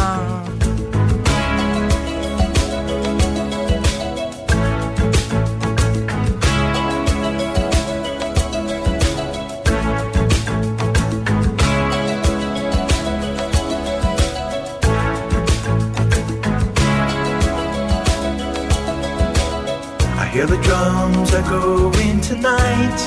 [20.24, 23.00] I hear the drums echoing tonight,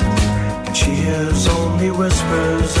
[0.65, 2.80] and she hears only whispers of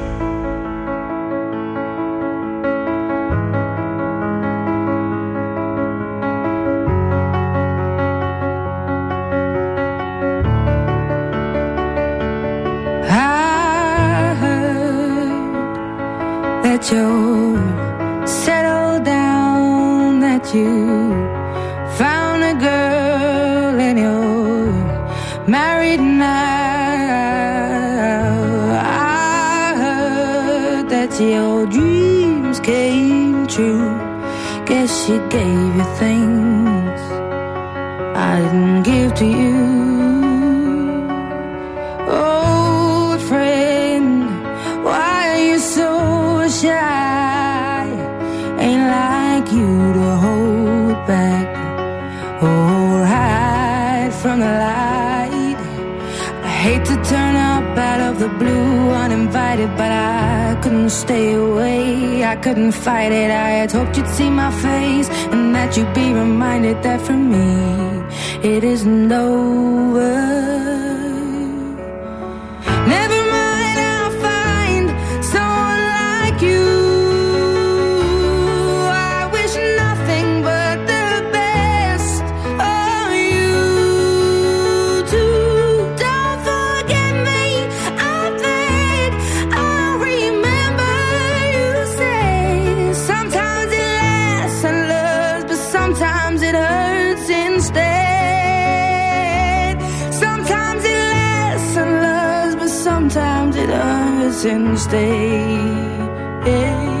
[104.31, 107.00] Since Day.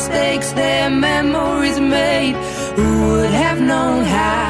[0.00, 2.34] mistakes their memories made.
[2.76, 4.49] Who would have known how?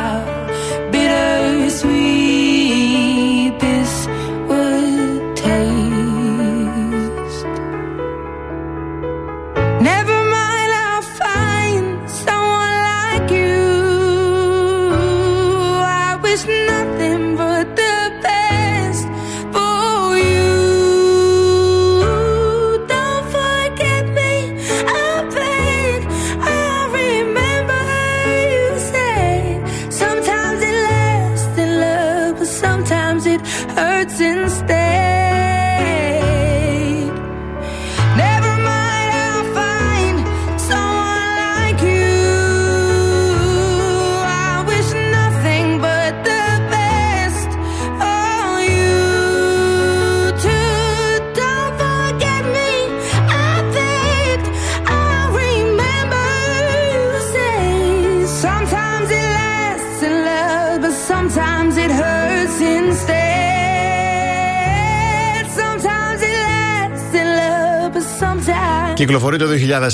[69.01, 69.47] Κυκλοφορεί το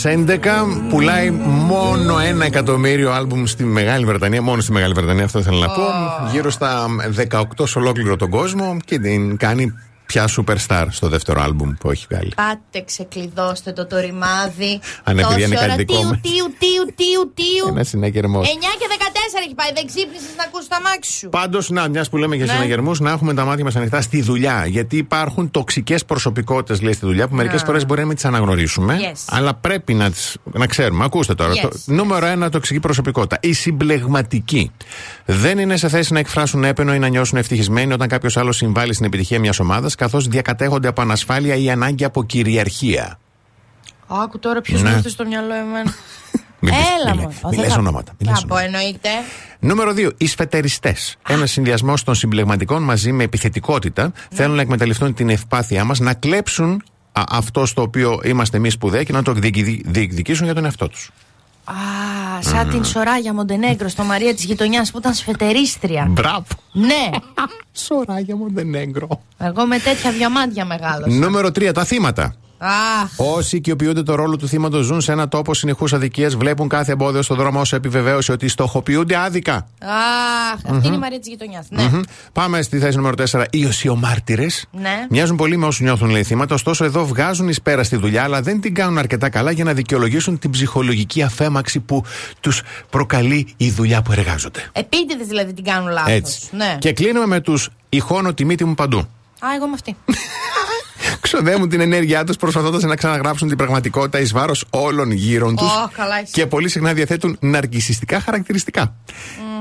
[0.02, 5.58] 2011, πουλάει μόνο ένα εκατομμύριο άλμπουμ στη Μεγάλη Βρετανία, μόνο στη Μεγάλη Βρετανία αυτό θέλω
[5.58, 5.82] να πω,
[6.32, 6.86] γύρω στα
[7.30, 9.74] 18 σε ολόκληρο τον κόσμο και την κάνει
[10.16, 12.32] πια superstar στο δεύτερο άλμπουμ που έχει βγάλει.
[12.36, 14.80] Πάτε, ξεκλειδώστε το το ρημάδι.
[15.04, 15.76] Αν επειδή Τόση είναι κάτι ώρα.
[15.76, 16.20] δικό Τίου, μας.
[16.20, 17.66] τίου, τίου, τίου, τίου.
[17.68, 18.40] Ένα συναγερμό.
[18.40, 19.70] 9 και 14 έχει πάει.
[19.74, 21.28] Δεν ξύπνησες να ακούσει τα μάξι σου.
[21.28, 22.52] Πάντως, να, μιας που λέμε για Ναι.
[22.52, 24.66] συναγερμούς, να έχουμε τα μάτια μας ανοιχτά στη δουλειά.
[24.66, 27.64] Γιατί υπάρχουν τοξικές προσωπικότητες, λέει, στη δουλειά που μερικές Α.
[27.64, 28.96] φορές μπορεί να μην τις αναγνωρίσουμε.
[29.00, 29.18] Yes.
[29.28, 31.04] Αλλά πρέπει να, τις, να ξέρουμε.
[31.04, 31.52] Ακούστε τώρα.
[31.52, 31.60] Yes.
[31.62, 33.38] Το, νούμερο ένα τοξική προσωπικότητα.
[33.40, 34.70] Η συμπλεγματική.
[35.24, 38.92] Δεν είναι σε θέση να εκφράσουν έπαινο ή να νιώσουν ευτυχισμένοι όταν κάποιος άλλος συμβάλλει
[38.94, 43.18] στην επιτυχία μιας ομάδας, καθώς διακατέχονται από ανασφάλεια ή ανάγκη από κυριαρχία.
[44.06, 44.90] Άκου τώρα ποιος Ναι.
[44.90, 45.94] μου ήρθε στο μυαλό εμένα.
[46.60, 47.28] Μην πεις- Έλα μη μου.
[47.44, 49.08] λέ- μη λες ονόματα, μη λες Θα πω εννοείται.
[49.58, 50.10] Νούμερο 2.
[50.16, 51.16] Οι σφετεριστές.
[51.28, 54.10] Ένας συνδυασμός των συμπλεγματικών μαζί με επιθετικότητα Ναι.
[54.36, 56.82] θέλουν να εκμεταλλευτούν την ευπάθειά μας, να κλέψουν
[57.12, 60.88] α, αυτό στο οποίο είμαστε εμείς σπουδαίοι και να το διεκδικη- διεκδικήσουν για τον εαυτό
[60.88, 61.10] τους.
[61.70, 66.06] Α, σαν την Σοράγια Μοντενέγκρο στο Μαρία της γειτονιάς που ήταν σφετερίστρια.
[66.10, 66.44] Μπράβο.
[66.72, 67.10] Ναι.
[67.86, 69.08] Σοράγια Μοντενέγκρο.
[69.38, 71.08] Εγώ με τέτοια διαμάντια μεγάλωσα.
[71.16, 71.70] Νούμερο 3.
[71.74, 72.34] Τα θύματα.
[72.58, 73.10] Αχ.
[73.16, 77.22] Όσοι οικειοποιούνται το ρόλο του θύματος ζουν σε ένα τόπο συνεχούς αδικίας, βλέπουν κάθε εμπόδιο
[77.22, 79.68] στον δρόμο ως επιβεβαίωση ότι στοχοποιούνται άδικα.
[79.82, 81.66] Αχ, αυτή είναι η Μαρία της γειτονιάς.
[81.70, 81.82] Ναι.
[81.82, 82.00] Μμμ.
[82.32, 83.44] Πάμε στη θέση νούμερο 4.
[83.50, 84.66] Οι οσιομάρτυρες.
[84.72, 85.06] Ναι.
[85.10, 88.42] Μοιάζουν πολύ με όσους νιώθουν λέει θύματα, ωστόσο εδώ βγάζουν εις πέρα στη δουλειά, αλλά
[88.42, 92.04] δεν την κάνουν αρκετά καλά για να δικαιολογήσουν την ψυχολογική αφέμαξη που
[92.40, 94.70] τους προκαλεί η δουλειά που εργάζονται.
[94.72, 96.12] Επίτηδες δηλαδή την κάνουν λάθος.
[96.12, 96.40] Έτσι.
[96.50, 96.76] Ναι.
[96.78, 99.08] Και κλείνουμε με τους ηχώνω τη μύτη μου παντού.
[99.40, 99.96] Α, εγώ με αυτή.
[101.20, 105.70] Ξοδεύουν την ενέργειά τους προσπαθώντας να ξαναγράψουν την πραγματικότητα εις βάρος όλων γύρω τους.
[105.72, 106.30] Ω, καλά είσαι.
[106.32, 108.94] και πολύ συχνά διαθέτουν ναρκισιστικά χαρακτηριστικά.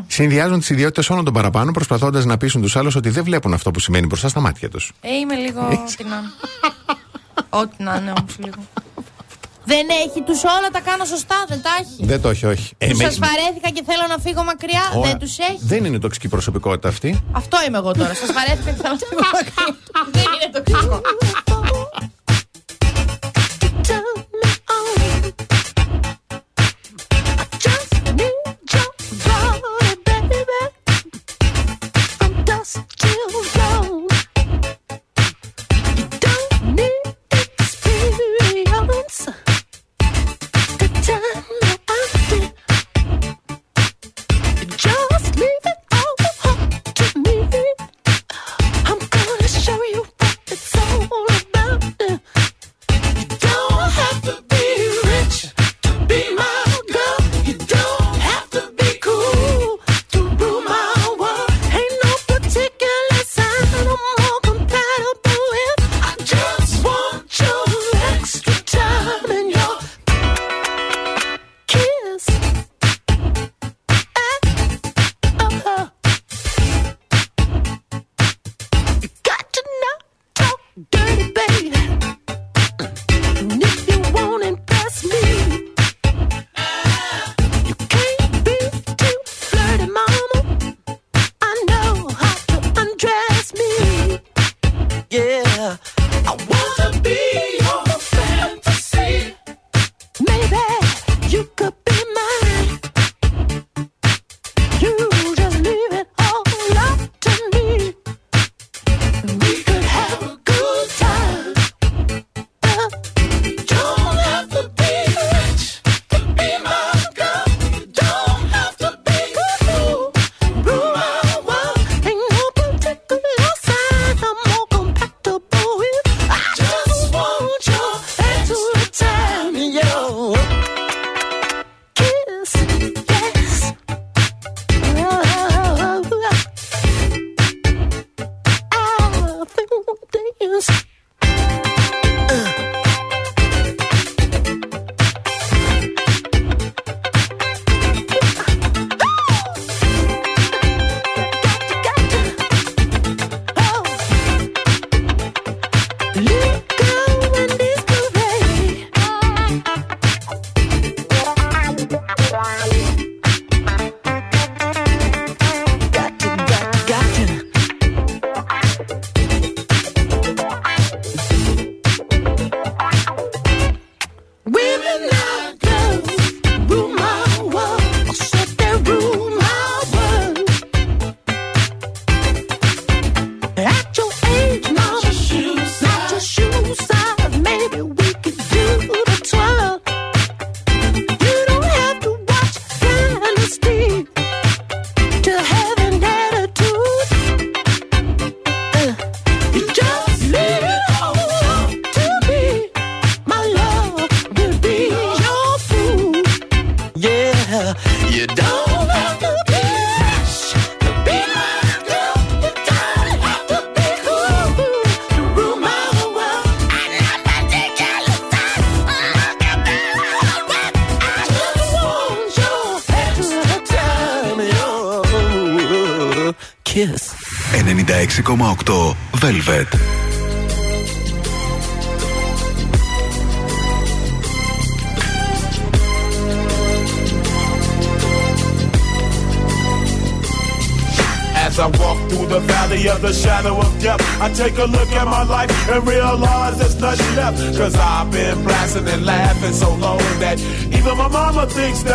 [0.07, 3.71] Συνδυάζουν τις ιδιότητες όλων των παραπάνω, προσπαθώντας να πείσουν τους άλλους ότι δεν βλέπουν αυτό
[3.71, 4.91] που σημαίνει μπροστά στα μάτια τους.
[5.01, 5.61] Ε, είμαι λίγο.
[5.61, 6.31] Ό,τι να είναι.
[7.49, 8.55] Ό,τι να είναι όμως λίγο.
[9.65, 12.05] Δεν έχει, τους όλα τα κάνω σωστά, δεν τα έχει.
[12.11, 12.73] Δεν το έχει, όχι.
[12.77, 15.09] Ε, Του με- σας βαρέθηκα και θέλω να φύγω μακριά, Ωραία.
[15.09, 15.59] δεν τους έχει.
[15.61, 17.23] Δεν είναι τοξική προσωπικότητα αυτή.
[17.31, 18.13] Αυτό είμαι εγώ τώρα.
[18.13, 19.65] Σας βαρέθηκα και θέλω να φύγω μακριά.
[20.17, 21.01] δεν είναι τοξικό.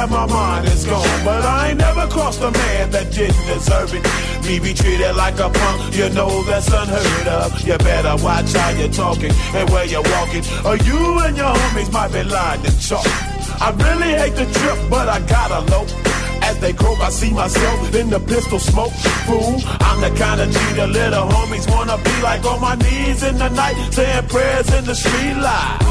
[0.01, 1.25] That my mind is gone.
[1.25, 4.05] But I ain't never crossed a man that didn't deserve it.
[4.47, 7.61] Me be treated like a punk, you know that's unheard of.
[7.67, 11.93] You better watch how you're talking and where you're walking, or you and your homies
[11.93, 13.07] might be lying to chalk.
[13.61, 15.85] I really hate the trip, but I gotta low.
[16.49, 18.95] As they croak, I see myself in the pistol smoke.
[19.29, 23.23] Fool, I'm the kind of G the little homies wanna be like on my knees
[23.23, 25.91] in the night, saying prayers in the street light.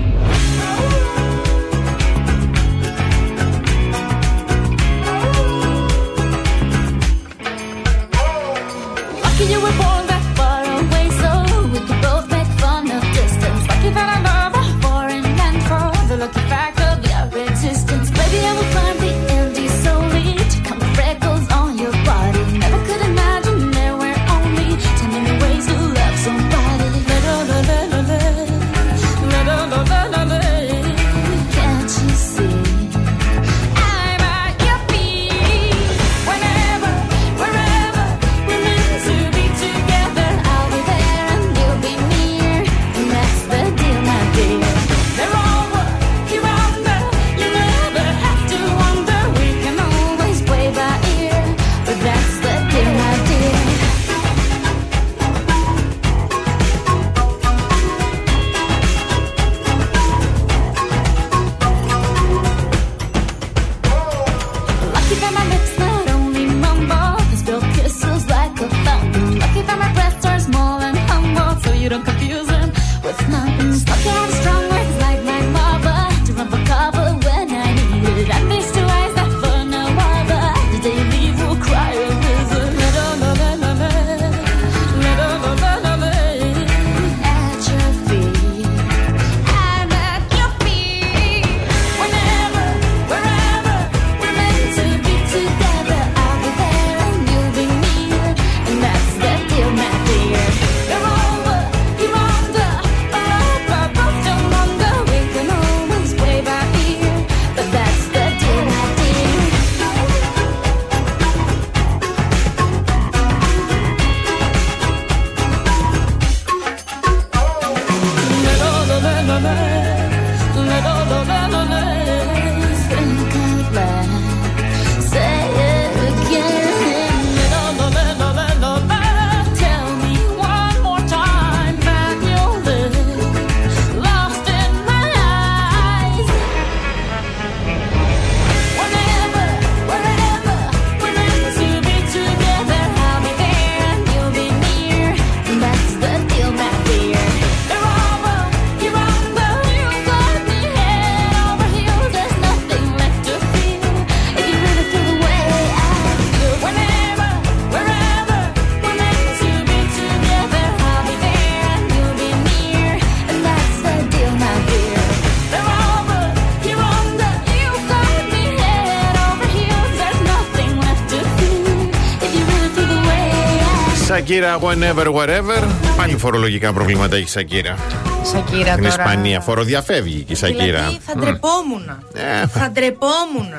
[174.41, 175.63] Σακύρα, whenever, wherever.
[175.97, 177.75] Πάλι φορολογικά προβλήματα έχει η Σακύρα.
[178.23, 178.87] Σακύρα Στην τώρα.
[178.87, 179.41] Ισπανία.
[179.41, 180.63] Φοροδιαφεύγει και η Σακύρα.
[180.65, 181.89] Δηλαδή θα ντρεπόμουν.
[182.13, 182.47] Ε.
[182.47, 183.51] Θα ντρεπόμουν.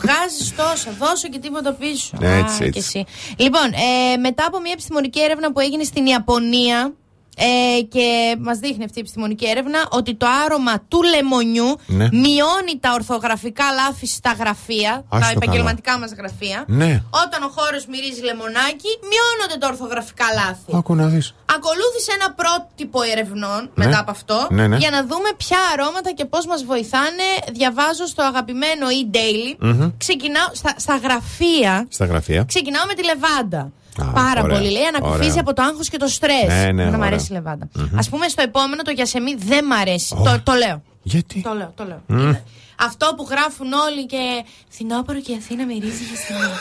[0.00, 2.16] Βγάζεις τόσα, δώσω και τίποτα πίσω.
[2.20, 2.70] Έτσι, Α, έτσι.
[2.70, 3.04] και εσύ.
[3.36, 3.64] Λοιπόν,
[4.12, 6.92] ε, μετά από μια επιστημονική έρευνα που έγινε στην Ιαπωνία.
[7.36, 12.08] Ε, και μας δείχνει αυτή η επιστημονική έρευνα ότι το άρωμα του λεμονιού Ναι.
[12.12, 16.64] μειώνει τα ορθογραφικά λάθη στα γραφεία, Ας τα το επαγγελματικά μας γραφεία.
[16.66, 17.02] Ναι.
[17.24, 20.70] Όταν ο χώρος μυρίζει λεμονάκι, μειώνονται τα ορθογραφικά λάθη.
[20.78, 21.34] Άκου να δεις.
[21.56, 23.84] Ακολούθησε ένα πρότυπο ερευνών Ναι.
[23.84, 24.76] μετά από αυτό Ναι, ναι.
[24.76, 27.28] για να δούμε ποια αρώματα και πώς μας βοηθάνε.
[27.52, 29.50] Διαβάζω στο αγαπημένο e-daily.
[29.58, 29.90] Μμμ.
[29.98, 31.86] Ξεκινάω στα, στα γραφεία.
[31.88, 32.44] Στα γραφεία.
[32.44, 33.72] Ξεκινάω με τη λεβάντα.
[33.98, 34.56] Α, Πάρα ωραία.
[34.58, 34.70] πολύ.
[34.70, 35.40] Λέει ανακουφίζει Ωραία.
[35.40, 36.44] από το άγχος και το στρες.
[36.46, 37.06] Ναι, ναι, Εμένα μ' ωραία.
[37.06, 37.68] αρέσει η λεβάντα.
[37.74, 37.98] Μμμ.
[37.98, 40.14] Ας πούμε στο επόμενο το γιασεμί δεν μ' αρέσει.
[40.24, 40.82] Το, το λέω.
[41.02, 42.02] Γιατί; Το λέω, το λέω.
[42.06, 42.32] Μμ.
[42.78, 46.52] Αυτό που γράφουν όλοι και φθινόπωρο και η Αθήνα μυρίζει γιασεμί.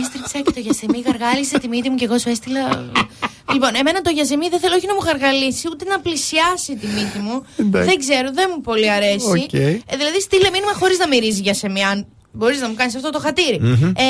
[0.00, 2.60] Έστριψα και το γιασεμί γαργάλισε τη μύτη μου και εγώ σου έστειλα.
[3.52, 7.18] λοιπόν, εμένα το γιασεμί δεν θέλω όχι να μου γαργαλίσει, ούτε να πλησιάσει τη μύτη
[7.18, 7.44] μου.
[7.56, 7.88] Εντάξει.
[7.88, 9.26] δεν ξέρω, δεν μου πολύ αρέσει.
[9.28, 9.52] Οκ.
[9.52, 12.06] Ε, δηλαδή, στείλε μήνυμα χωρίς να μυρίζει γιασεμί, αν
[12.36, 13.58] μπορείς να μου κάνεις αυτό το χατήρι.
[13.60, 13.92] Μμμ.
[13.96, 14.02] Ε,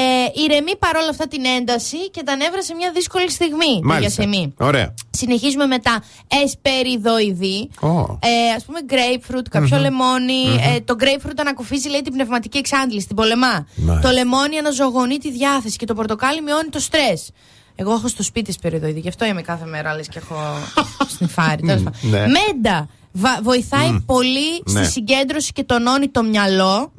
[0.44, 3.80] ηρεμεί παρόλα αυτά την ένταση και τα νεύρα σε μια δύσκολη στιγμή.
[3.80, 4.22] Το Μάλιστα.
[4.22, 4.54] γιασεμί.
[4.58, 4.94] Ωραία.
[5.10, 6.02] Συνεχίζουμε με τα
[6.42, 7.68] εσπεριδοειδή.
[7.80, 7.88] Ω.
[7.88, 9.82] Ε, Α πούμε, grapefruit, καποιο Μμμ.
[9.82, 10.44] λεμόνι.
[10.48, 10.58] Μμμ.
[10.74, 13.66] Ε, το grapefruit ανακουφίζει, λέει, την πνευματική εξάντληση, την πολεμά.
[13.76, 14.08] Μάλιστα.
[14.08, 17.30] Το λεμόνι αναζωογονεί τη διάθεση και το πορτοκάλι μειώνει το στρες.
[17.78, 20.36] Εγώ έχω στο σπίτι εσπεριδοειδή, γι' αυτό είμαι κάθε μέρα, λες και έχω
[21.14, 21.62] στην φάρη.
[21.66, 22.00] τέλος πάντων.
[22.10, 22.18] ναι.
[22.18, 22.88] Μέντα.
[23.12, 23.96] βα- βοηθάει Μμ.
[24.06, 24.82] πολύ Ναι.
[24.82, 26.92] στη συγκέντρωση και τονώνει το μυαλό.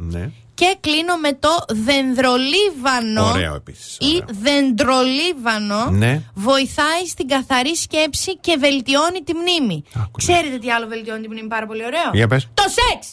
[0.60, 0.72] Ναι.
[0.72, 3.26] Και κλείνω με το δενδρολίβανο.
[3.30, 5.90] Ωραίο επίσης, Ή δεντρολίβανο.
[5.90, 6.22] Ναι.
[6.34, 9.84] Βοηθάει στην καθαρή σκέψη και βελτιώνει τη μνήμη.
[10.18, 12.48] Ξέρετε τι άλλο βελτιώνει τη μνήμη, πάρα πολύ ωραίο; Για πες.
[12.54, 13.08] Το σεξ!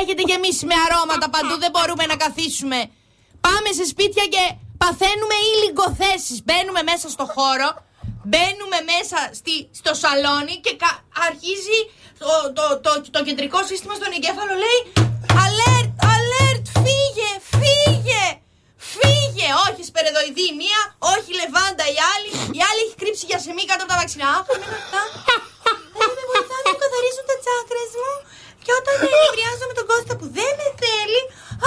[0.00, 2.78] Έχετε γεμίσει με αρώματα παντού, δεν μπορούμε να καθίσουμε.
[3.46, 4.42] Πάμε σε σπίτια και
[4.82, 6.38] παθαίνουμε ήλιγκοθέσεις.
[6.44, 7.68] Μπαίνουμε μέσα στο χώρο,
[8.28, 11.78] μπαίνουμε μέσα στη, στο σαλόνι και κα- αρχίζει
[12.22, 14.78] το, το, το, το, κεντρικό σύστημα στον εγκέφαλο λέει
[15.44, 17.30] Alert, alert, φύγε,
[17.60, 18.24] φύγε,
[18.92, 19.48] φύγε.
[19.66, 20.80] Όχι σπερεδοειδή η μία,
[21.14, 22.30] όχι λεβάντα η άλλη.
[22.58, 24.28] Η άλλη έχει κρύψει για σεμί κάτω από τα βαξινά.
[24.38, 25.02] Αχ, εμένα αυτά.
[25.98, 28.14] Δεν με βοηθάνε, μου καθαρίζουν τα τσάκρες μου.
[28.64, 31.20] Και όταν νευριάζω με τον Κώστα που δεν με θέλει,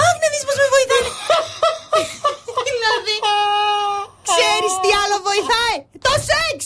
[0.04, 1.10] αχ, να δεις πως με βοηθάνε.
[2.70, 3.16] δηλαδή,
[4.28, 5.76] ξέρεις τι άλλο βοηθάει;
[6.06, 6.58] Το σεξ.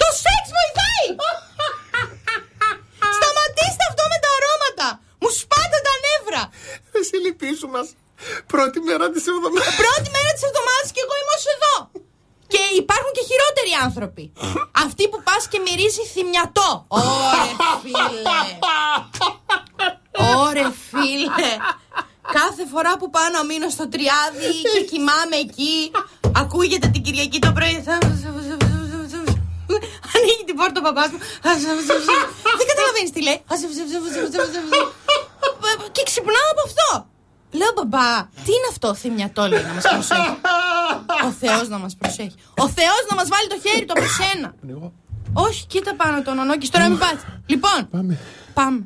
[0.00, 1.06] Το σεξ βοηθάει.
[3.16, 4.31] Σταματήστε αυτό με τα αρώματα.
[5.22, 6.42] Μου σπάτε τα νεύρα.
[6.98, 7.86] Εσύ λυπήσου μας.
[8.52, 9.74] Πρώτη μέρα της εβδομάδας.
[9.82, 11.74] Πρώτη μέρα της εβδομάδας και εγώ είμαι ως εδώ.
[12.52, 14.24] Και υπάρχουν και χειρότεροι άνθρωποι.
[14.84, 16.70] Αυτοί που πας και μυρίζεις θυμιατό.
[16.88, 18.22] Ωρε φίλε.
[20.42, 21.52] Ωρε φίλε.
[22.38, 25.74] Κάθε φορά που πάω να μείνω στο τριάδι και κοιμάμαι εκεί,
[26.42, 27.76] ακούγεται την Κυριακή το πρωί.
[30.14, 31.18] Ανοίγει την πόρτα ο παπάς μου.
[32.58, 33.38] Δεν καταλαβαίνεις τι λέει.
[35.92, 37.06] Και ξυπνάω από αυτό.
[37.58, 40.36] Λέω μπαμπά, τι είναι αυτό, θυμιατό λέει να μας προσέχει.
[41.26, 42.34] Ο Θεός να μας προσέχει.
[42.64, 44.54] Ο Θεός να μας βάλει το χέρι του από σένα.
[45.32, 47.14] Όχι, κοίτα πάνω τον ονόκι, τώρα μην πας.
[47.46, 48.18] Λοιπόν, Πάμε.
[48.54, 48.84] πάμε.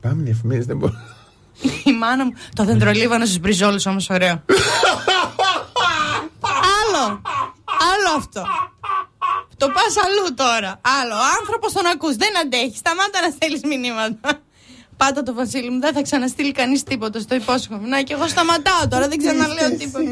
[0.00, 0.94] Πάμε διαφημίσει, δεν μπορώ.
[1.84, 2.32] Η μάνα μου.
[2.54, 4.42] Το δεντρολίβανο στους μπριζόλους όμως ωραίο.
[6.80, 7.22] Άλλο.
[7.92, 8.42] Άλλο αυτό.
[9.56, 10.80] Το πας αλλού τώρα.
[11.00, 11.14] Άλλο.
[11.14, 12.16] Ο άνθρωπος τον ακούς.
[12.16, 12.78] Δεν αντέχεις.
[12.78, 14.40] Σταμάτα να στέλνεις μηνύματα.
[14.96, 17.88] Πάτα το Βασίλη μου, δεν θα ξαναστείλει κανείς τίποτα στο υπόσχομαι.
[17.88, 20.04] Να και εγώ σταματάω τώρα, δεν ξαναλέω τίποτα.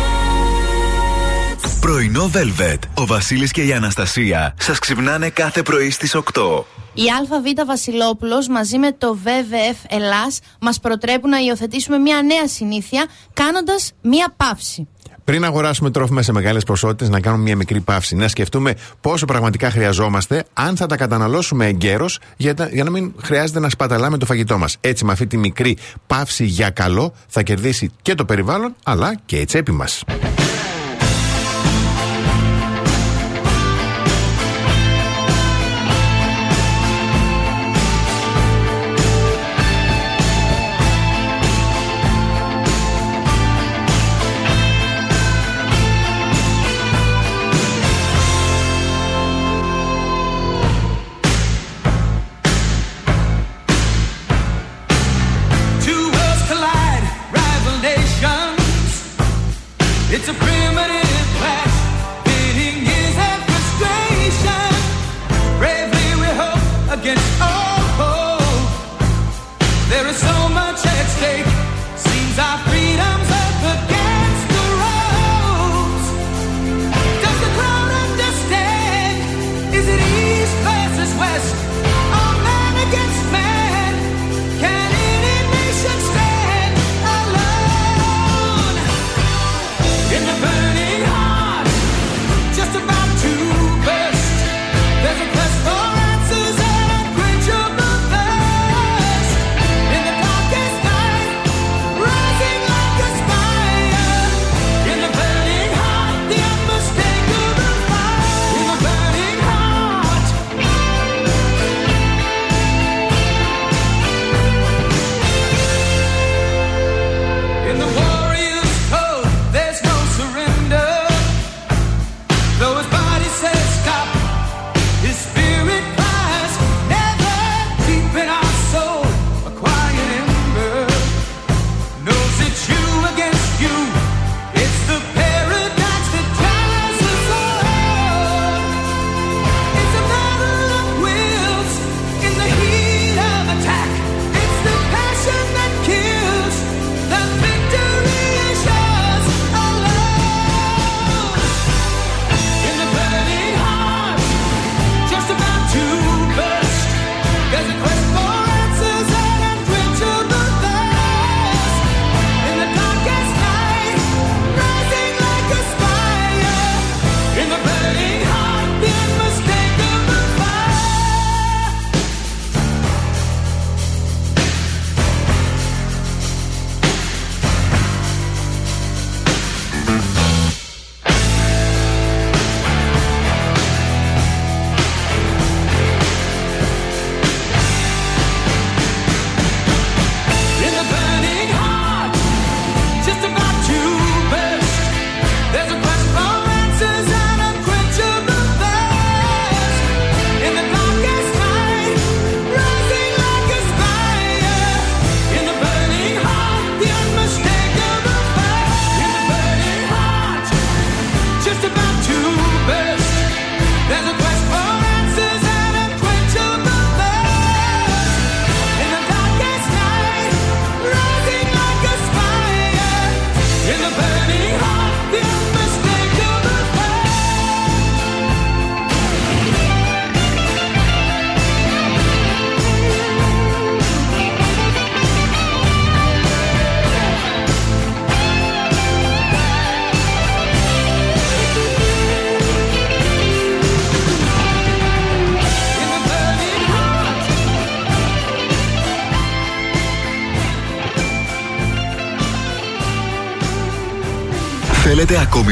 [1.80, 2.78] Πρωινό Velvet.
[2.94, 6.64] Ο Βασίλης και η Αναστασία σας ξυπνάνε κάθε πρωί στις 8.
[6.94, 13.04] Η ΑΒ Βασιλόπουλος μαζί με το VVF Ελλάς μας προτρέπουν να υιοθετήσουμε μια νέα συνήθεια
[13.32, 14.88] κάνοντας μια παύση.
[15.24, 18.14] Πριν αγοράσουμε τρόφιμα σε μεγάλες ποσότητες, να κάνουμε μια μικρή παύση.
[18.16, 23.14] Να σκεφτούμε πόσο πραγματικά χρειαζόμαστε, αν θα τα καταναλώσουμε εγκαίρως, για, τα- για να μην
[23.22, 24.76] χρειάζεται να σπαταλάμε το φαγητό μας.
[24.80, 25.76] Έτσι, με αυτή τη μικρή
[26.06, 30.04] παύση για καλό, θα κερδίσει και το περιβάλλον, αλλά και η τσέπη μας.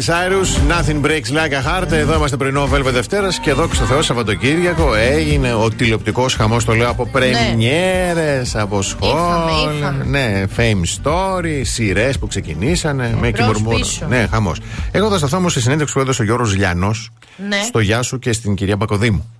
[0.00, 1.92] Like Miles Cyrus, Nothing Breaks Like a Heart.
[1.92, 6.64] Εδώ είμαστε πρωινό Velvet Δευτέρας και εδώ στο Θεό Σαββατοκύριακο έγινε ο τηλεοπτικός χαμός.
[6.64, 9.76] Το λέω από πρεμιέρες, από σχόλια.
[9.78, 10.04] είχαμε.
[10.04, 13.16] Ναι, fame story, σειρές που ξεκινήσανε.
[13.20, 13.76] Με Μπρος, κυμουρμούρα.
[13.76, 14.06] πίσω.
[14.08, 14.60] Ναι, χαμός.
[14.90, 16.90] Εγώ θα σταθώ όμως στη συνέντευξη που έδωσε ο Γιώργος Λιανό
[17.48, 17.58] Ναι.
[17.66, 19.30] στο Γεια σου και στην κυρία Μπακοδήμου.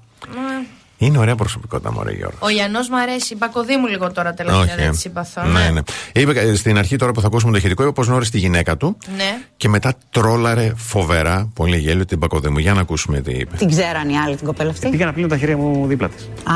[1.00, 1.06] Ναι.
[1.06, 2.38] Είναι ωραία προσωπικότητα, Μωρέ Γιώργος.
[2.40, 3.32] Ο Γιαννό μου αρέσει.
[3.32, 4.90] Η Πακοδήμου λίγο τώρα τελευταία δεν ε.
[4.90, 5.42] τη συμπαθώ.
[5.44, 5.80] ναι, ναι.
[6.12, 8.76] Είπε ε, στην αρχή τώρα που θα ακούσουμε το ηχητικό, είπε πώ γνώρισε τη γυναίκα
[8.76, 9.38] του Ναι.
[9.56, 12.58] και μετά τρόλαρε φοβερά, πολύ γέλιο την Μπακοδήμου.
[12.58, 13.56] Για να ακούσουμε τι είπε.
[13.56, 16.22] Την ξέραν οι άλλοι την κοπέλα αυτή; Πήγα να πλύνω τα χέρια μου δίπλα της.
[16.44, 16.54] Α,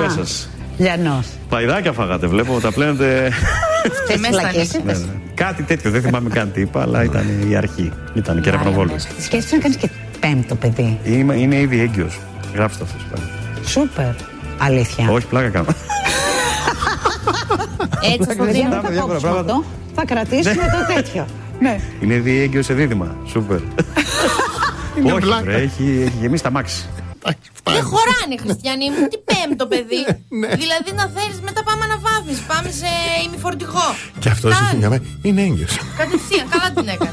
[0.00, 0.48] Γεια σας.
[0.78, 1.26] Λιανός.
[1.48, 3.32] Παϊδάκια φάγατε, βλέπω, τα πλένετε.
[4.06, 4.98] Τις με Φυλακές Ναι, ναι.
[5.34, 7.92] Κάτι τέτοιο, δεν θυμάμαι καν τι είπα, αλλά ήταν η αρχή.
[8.14, 8.92] Ήταν και ραπνοβόλου.
[8.98, 9.90] Σκέφτεσαι να κάνεις και
[10.20, 10.98] πέμπτο παιδί.
[11.04, 12.20] Είμαι, είναι ήδη έγκυος.
[12.54, 13.41] Γράψτε αυτό.
[13.62, 13.68] Πάλι.
[13.68, 14.14] Σούπερ.
[14.58, 15.10] Αλήθεια.
[15.10, 15.66] Όχι, πλάκα κάνω.
[18.12, 18.68] Έτσι στο Παιδιά, δίνω.
[18.70, 19.52] δεν θα διάφορα κόψουμε πράγματα.
[19.52, 19.64] αυτό.
[19.94, 21.26] Θα κρατήσουμε το τέτοιο.
[21.60, 21.80] Ναι.
[22.00, 23.16] Είναι ήδη έγκυο σε δίδυμα.
[23.26, 23.56] Σούπερ.
[25.14, 25.42] Όχι, πλάκα.
[25.42, 26.86] βρε, έχει, έχει γεμίσει τα μάξι.
[27.64, 29.08] Δεν χωράνε, Χριστιανή μου.
[29.08, 30.02] Τι πέμπτο παιδί.
[30.28, 30.48] Ναι.
[30.48, 32.42] δηλαδή να θέλεις μετά πάμε να βάθμιση.
[32.46, 32.86] Πάμε σε
[33.26, 33.84] ημιφορτικό.
[34.18, 34.68] Και αυτός Φτάνεις.
[34.70, 35.02] είχε μια μέρα.
[35.22, 35.78] Είναι έγκυος.
[35.96, 37.12] Κατευθείαν, καλά την έκανε.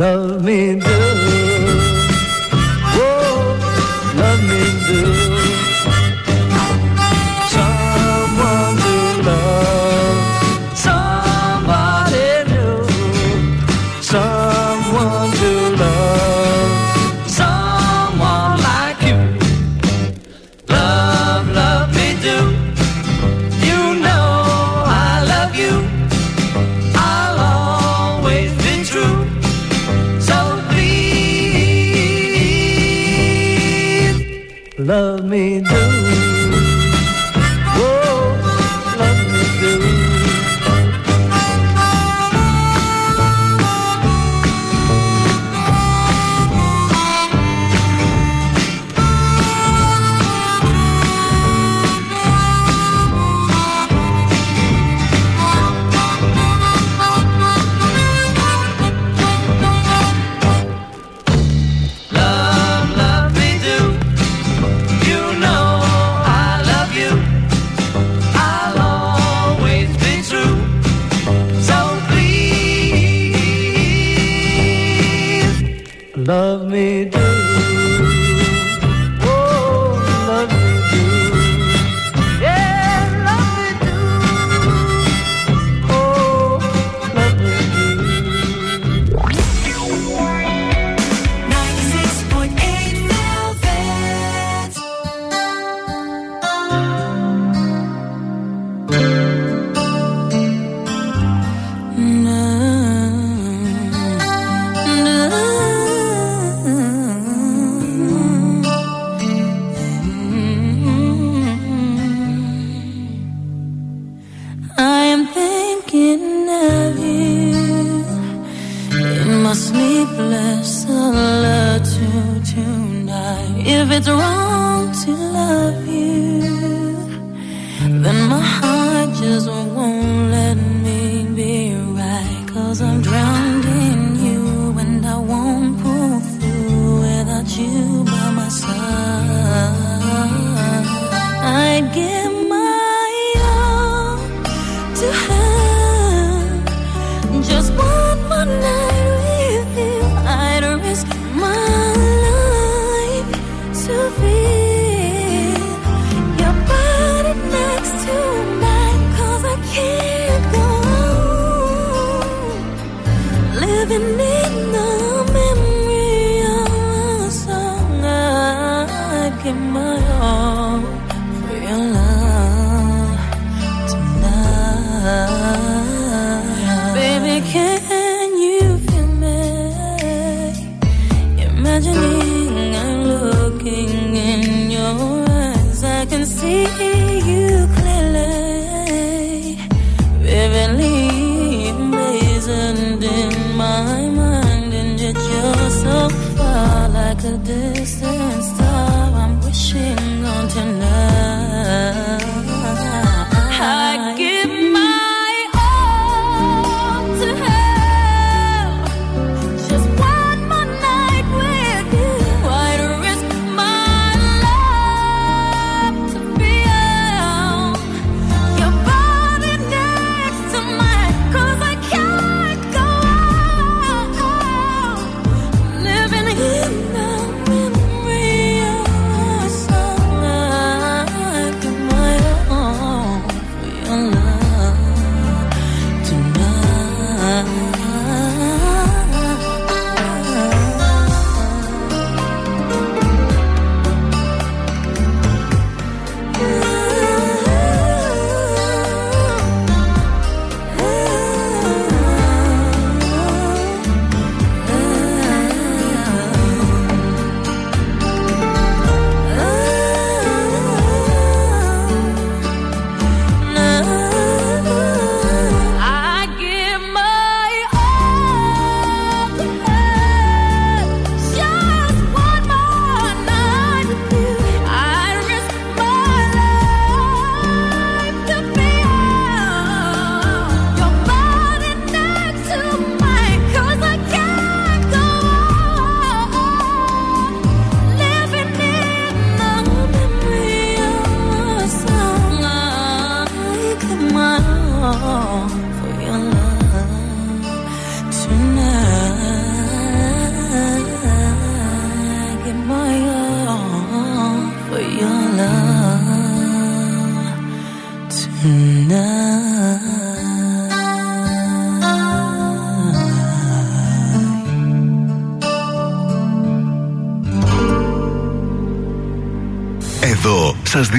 [0.00, 0.89] love me
[35.00, 35.89] love me do.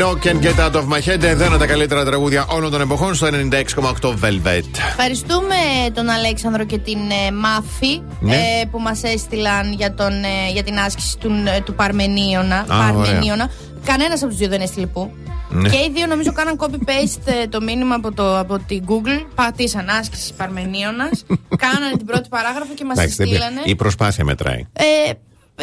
[0.00, 1.22] Kylie Minogue and Get Out of My Head.
[1.22, 4.64] Εδώ είναι τα καλύτερα τραγούδια όλων των εποχών στο 96,8 Velvet.
[4.88, 5.54] Ευχαριστούμε
[5.94, 8.34] τον Αλέξανδρο και την ε, Μάφη Ναι.
[8.34, 12.64] ε, που μας έστειλαν για, τον, ε, για την άσκηση του, ε, του Παρμενίωνα.
[12.68, 13.50] Παρμενίωνα.
[13.84, 15.12] Κανένας από τους δύο δεν έστειλε που.
[15.52, 15.68] Ναι.
[15.68, 19.26] Και οι δύο νομίζω κάναν copy-paste ε, το μήνυμα από, το, από την Google.
[19.34, 21.24] Πατήσαν άσκηση Παρμενίωνας.
[21.64, 23.50] κάνανε την πρώτη παράγραφο και μας Εντάξει, δεν στείλανε.
[23.50, 23.70] πειράζει.
[23.70, 24.66] Η προσπάθεια μετράει.
[24.72, 25.10] Ε,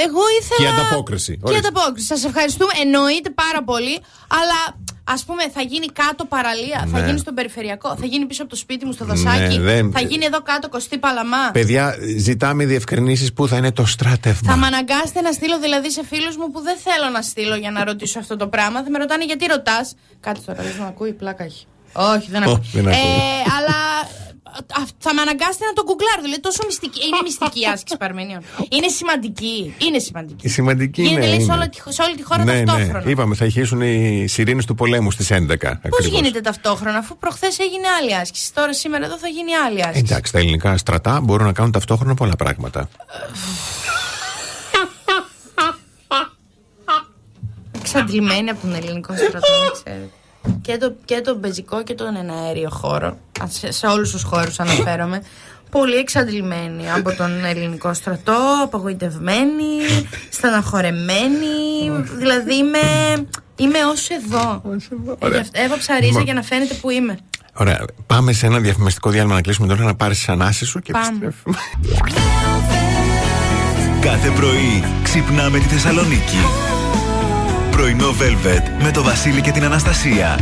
[0.07, 0.57] εγώ ήθελα.
[0.69, 1.31] Και η ανταπόκριση.
[1.33, 1.67] Και η Ορίστε.
[1.67, 2.07] ανταπόκριση.
[2.07, 2.71] Σας ευχαριστούμε.
[2.83, 3.95] Εννοείται πάρα πολύ.
[4.39, 4.59] Αλλά
[5.03, 6.87] ας πούμε θα γίνει κάτω παραλία.
[6.91, 7.05] Θα Ναι.
[7.05, 7.95] γίνει στον περιφερειακό.
[7.99, 9.57] Θα γίνει πίσω από το σπίτι μου στο δασάκι.
[9.57, 11.51] Ναι, δεν- Θα γίνει εδώ κάτω κοστή παλαμά.
[11.53, 14.51] Παιδιά, ζητάμε διευκρινήσεις που θα είναι το στράτευμα.
[14.51, 17.71] Θα με αναγκάσετε να στείλω δηλαδή σε φίλους μου που δεν θέλω να στείλω για
[17.71, 18.83] να ρωτήσω αυτό το πράγμα.
[18.83, 21.65] Θα με ρωτάνε γιατί ρωτάς; Κάτι τώρα, λες να ακούει, πλάκα έχει.
[21.93, 22.69] Όχι, δεν Ω, ακούει.
[22.73, 22.99] δεν ακούει.
[22.99, 24.26] Ε, αλλά α,
[24.97, 26.21] θα με αναγκάσετε να το γκουγκλάρω.
[26.21, 26.99] Δηλαδή τόσο μυστική.
[27.07, 28.41] Είναι μυστική η άσκηση Παρμενίων.
[28.69, 29.75] Είναι σημαντική.
[29.87, 30.45] Είναι σημαντική.
[30.47, 31.29] Η σημαντική Γίνεται είναι.
[31.29, 31.53] λέει σε, είναι.
[31.53, 33.03] όλη τη- σε όλη τη χώρα ναι, ταυτόχρονα.
[33.05, 33.11] ναι.
[33.11, 35.55] Είπαμε, θα αρχίσουν οι σιρήνες του πολέμου στις 11.
[35.89, 38.53] Πώς γίνεται ταυτόχρονα, αφού προχθές έγινε άλλη άσκηση.
[38.53, 40.03] Τώρα σήμερα εδώ θα γίνει άλλη άσκηση.
[40.07, 42.89] Εντάξει, τα ελληνικά στρατά μπορούν να κάνουν ταυτόχρονα πολλά πράγματα.
[47.79, 50.09] Εξαντλημένη από τον ελληνικό στρατό, να ξέρετε.
[50.61, 53.07] Και, το, και τον πεζικό και τον εναέριο χώρο.
[53.07, 55.21] Α, Σε, σε όλους τους χώρους αναφέρομαι.
[55.69, 59.77] Πολύ εξαντλημένη από τον ελληνικό στρατό, απογοητευμένη,
[60.29, 61.47] στεναχωρεμένη.
[62.17, 62.79] δηλαδή είμαι,
[63.55, 64.61] είμαι ως εδώ.
[65.19, 65.39] Ωραία.
[65.51, 67.17] Ε, Έβαψα ρίζα Μα- για να φαίνεται που είμαι.
[67.53, 67.85] Ωραία.
[68.07, 71.07] Πάμε σε ένα διαφημιστικό διάλειμμα να κλείσουμε τώρα να πάρεις τις ανάσεις σου και Πάμε.
[71.07, 71.57] επιστρέφουμε.
[74.01, 76.37] Κάθε πρωί ξυπνάμε τη Θεσσαλονίκη.
[77.77, 80.39] Πρωινό Velvet με το Βασίλη και την Αναστασία.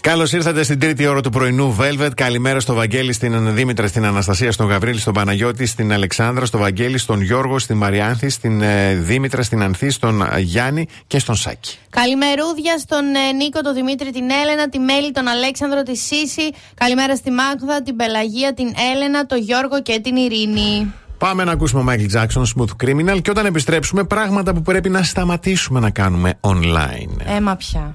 [0.00, 2.10] Καλώς ήρθατε στην τρίτη ώρα του πρωινού Velvet.
[2.14, 6.98] Καλημέρα στο Βαγγέλη, στην Δήμητρα, στην Αναστασία, στον Γαβρίλη, στον Παναγιώτη, στην Αλεξάνδρα, στο Βαγγέλη,
[6.98, 11.78] στον Γιώργο, στην Μαριάνθη, στην ε, Δήμητρα, στην Ανθή, στον ε, Γιάννη και στον Σάκη.
[11.90, 16.50] Καλημερούδια στον ε, Νίκο, τον Δημήτρη, την Έλενα, τη Μέλη, τον Αλέξανδρο, τη Σύση.
[16.74, 20.92] Καλημέρα στη Μάγδα, την Πελαγία, την Έλενα, τον Γιώργο και την Ειρήνη.
[21.22, 25.80] Πάμε να ακούσουμε Michael Jackson, Smooth Criminal και όταν επιστρέψουμε πράγματα που πρέπει να σταματήσουμε
[25.80, 27.36] να κάνουμε online.
[27.36, 27.94] Έμα πια.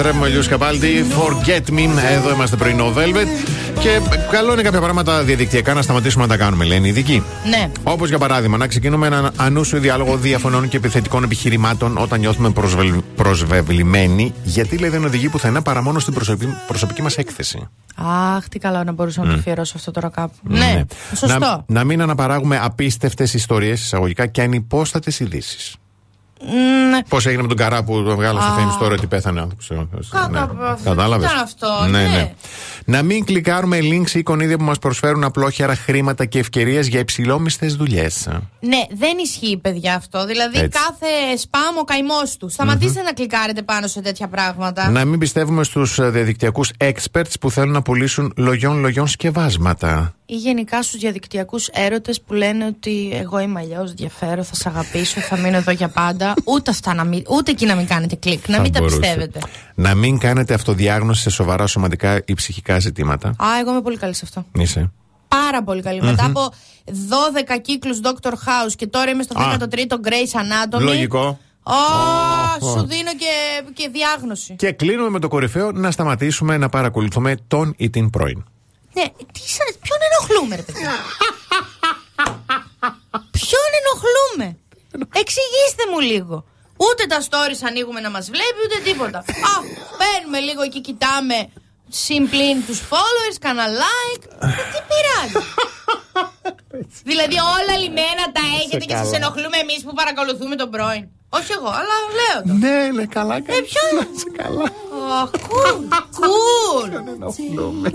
[0.00, 1.04] I Αγαπάμε και λατρεύουμε Λιού Καπάλτη.
[1.10, 1.88] Forget me.
[2.10, 3.26] Εδώ είμαστε πρωινό Velvet.
[3.80, 4.00] Και
[4.30, 7.22] καλό είναι κάποια πράγματα διαδικτυακά να σταματήσουμε να τα κάνουμε, λένε οι ειδικοί.
[7.48, 7.70] Ναι.
[7.82, 12.94] Όπως για παράδειγμα, να ξεκινούμε έναν ανούσιο διάλογο διαφωνών και επιθετικών επιχειρημάτων όταν νιώθουμε προσβελ...
[13.16, 17.68] προσβεβλημένοι, γιατί λέει δεν οδηγεί πουθενά παρά μόνο στην προσωπική, προσωπική μας έκθεση.
[18.36, 19.38] Αχ, τι καλά να μπορούσα να το Μμ.
[19.38, 20.34] αφιερώσω αυτό τώρα κάπου.
[20.42, 20.82] Ναι,
[21.16, 21.38] σωστό.
[21.38, 25.74] Να, να μην αναπαράγουμε απίστευτες ιστορίες εισαγωγικά και ανυπόστατες ειδήσεις.
[26.46, 27.02] Μ, ναι.
[27.08, 28.56] Πώς έγινε με τον καρά που τον βγάλα στο Α.
[28.56, 29.62] Fame Story ότι πέθανε άνθρωπο.
[30.10, 31.86] Κατα- Κατάλαβες; Ήταν αυτό.
[31.90, 32.32] Ναι.
[32.84, 37.76] Να μην κλικάρουμε links ή εικονίδια που μας προσφέρουν απλόχερα χρήματα και ευκαιρίες για υψηλόμιστες
[37.76, 38.28] δουλειές.
[38.60, 40.26] Ναι, δεν ισχύει, παιδιά, αυτό.
[40.26, 40.78] Δηλαδή, Έτσι.
[40.80, 42.48] κάθε σπάμ ο καημός του.
[42.48, 44.90] Σταματήστε να κλικάρετε πάνω σε τέτοια πράγματα.
[44.90, 50.14] Να μην πιστεύουμε στους διαδικτυακούς experts που θέλουν να πουλήσουν λογιών-λογιών σκευάσματα.
[50.26, 55.20] Ή γενικά στους διαδικτυακούς έρωτες που λένε ότι εγώ είμαι αλλιώς, διαφέρω, θα σε αγαπήσω,
[55.20, 56.29] θα μείνω εδώ για πάντα.
[56.44, 58.98] Ούτε, αυτά να μην, ούτε εκεί να μην κάνετε κλικ, να Θα μην τα μπορούσε.
[58.98, 59.40] πιστεύετε.
[59.74, 63.28] Να μην κάνετε αυτοδιάγνωση σε σοβαρά σωματικά ή ψυχικά ζητήματα.
[63.28, 64.44] Α, εγώ είμαι πολύ καλή σε αυτό.
[64.52, 64.92] Είσαι.
[65.28, 66.00] Πάρα πολύ καλή.
[66.00, 66.08] Μμμ.
[66.10, 66.52] Μετά από
[66.86, 68.30] 12 κύκλους Dr.
[68.30, 69.56] House και τώρα είμαι στο Α.
[69.60, 70.80] 13ο Grace Anatomy.
[70.82, 71.38] Λογικό.
[71.62, 71.72] Ω,
[72.60, 72.70] Ω.
[72.70, 74.54] σου δίνω και, και διάγνωση.
[74.56, 78.44] Και κλείνουμε με το κορυφαίο να σταματήσουμε να παρακολουθούμε τον ή την πρώην.
[78.94, 80.90] Ναι, τι σας, ποιον ενοχλούμε, ρε παιδιά.
[83.36, 84.56] ποιον ενοχλούμε;
[85.22, 86.44] Εξηγήστε μου λίγο.
[86.76, 89.18] Ούτε τα stories ανοίγουμε να μας βλέπει, ούτε τίποτα.
[89.18, 89.54] Α,
[90.00, 91.48] παίρνουμε λίγο και κοιτάμε
[91.88, 94.24] συμπλήν τους followers, κανένα like.
[94.40, 95.46] Ε, τι πειράζει.
[97.10, 101.08] δηλαδή όλα λιμένα τα έχετε και σας ενοχλούμε εμείς που παρακολουθούμε τον πρώην.
[101.28, 102.56] Όχι εγώ, αλλά λέω.
[102.56, 103.58] Ναι, ναι, καλά ε, καλά.
[103.58, 103.82] Ε, ποιο...
[104.42, 104.72] καλά.
[105.20, 107.90] Αχ, κουλ, ενοχλούμε.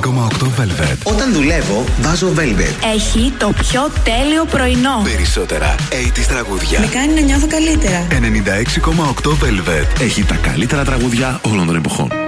[0.00, 0.96] Velvet.
[1.02, 2.94] Όταν δουλεύω, βάζω Velvet.
[2.94, 5.02] Έχει το πιο τέλειο πρωινό.
[5.04, 6.80] Περισσότερα 80s τραγούδια.
[6.80, 8.06] Με κάνει να νιώθω καλύτερα.
[8.10, 10.00] 96,8 Velvet.
[10.00, 12.23] Έχει τα καλύτερα τραγούδια όλων των εποχών.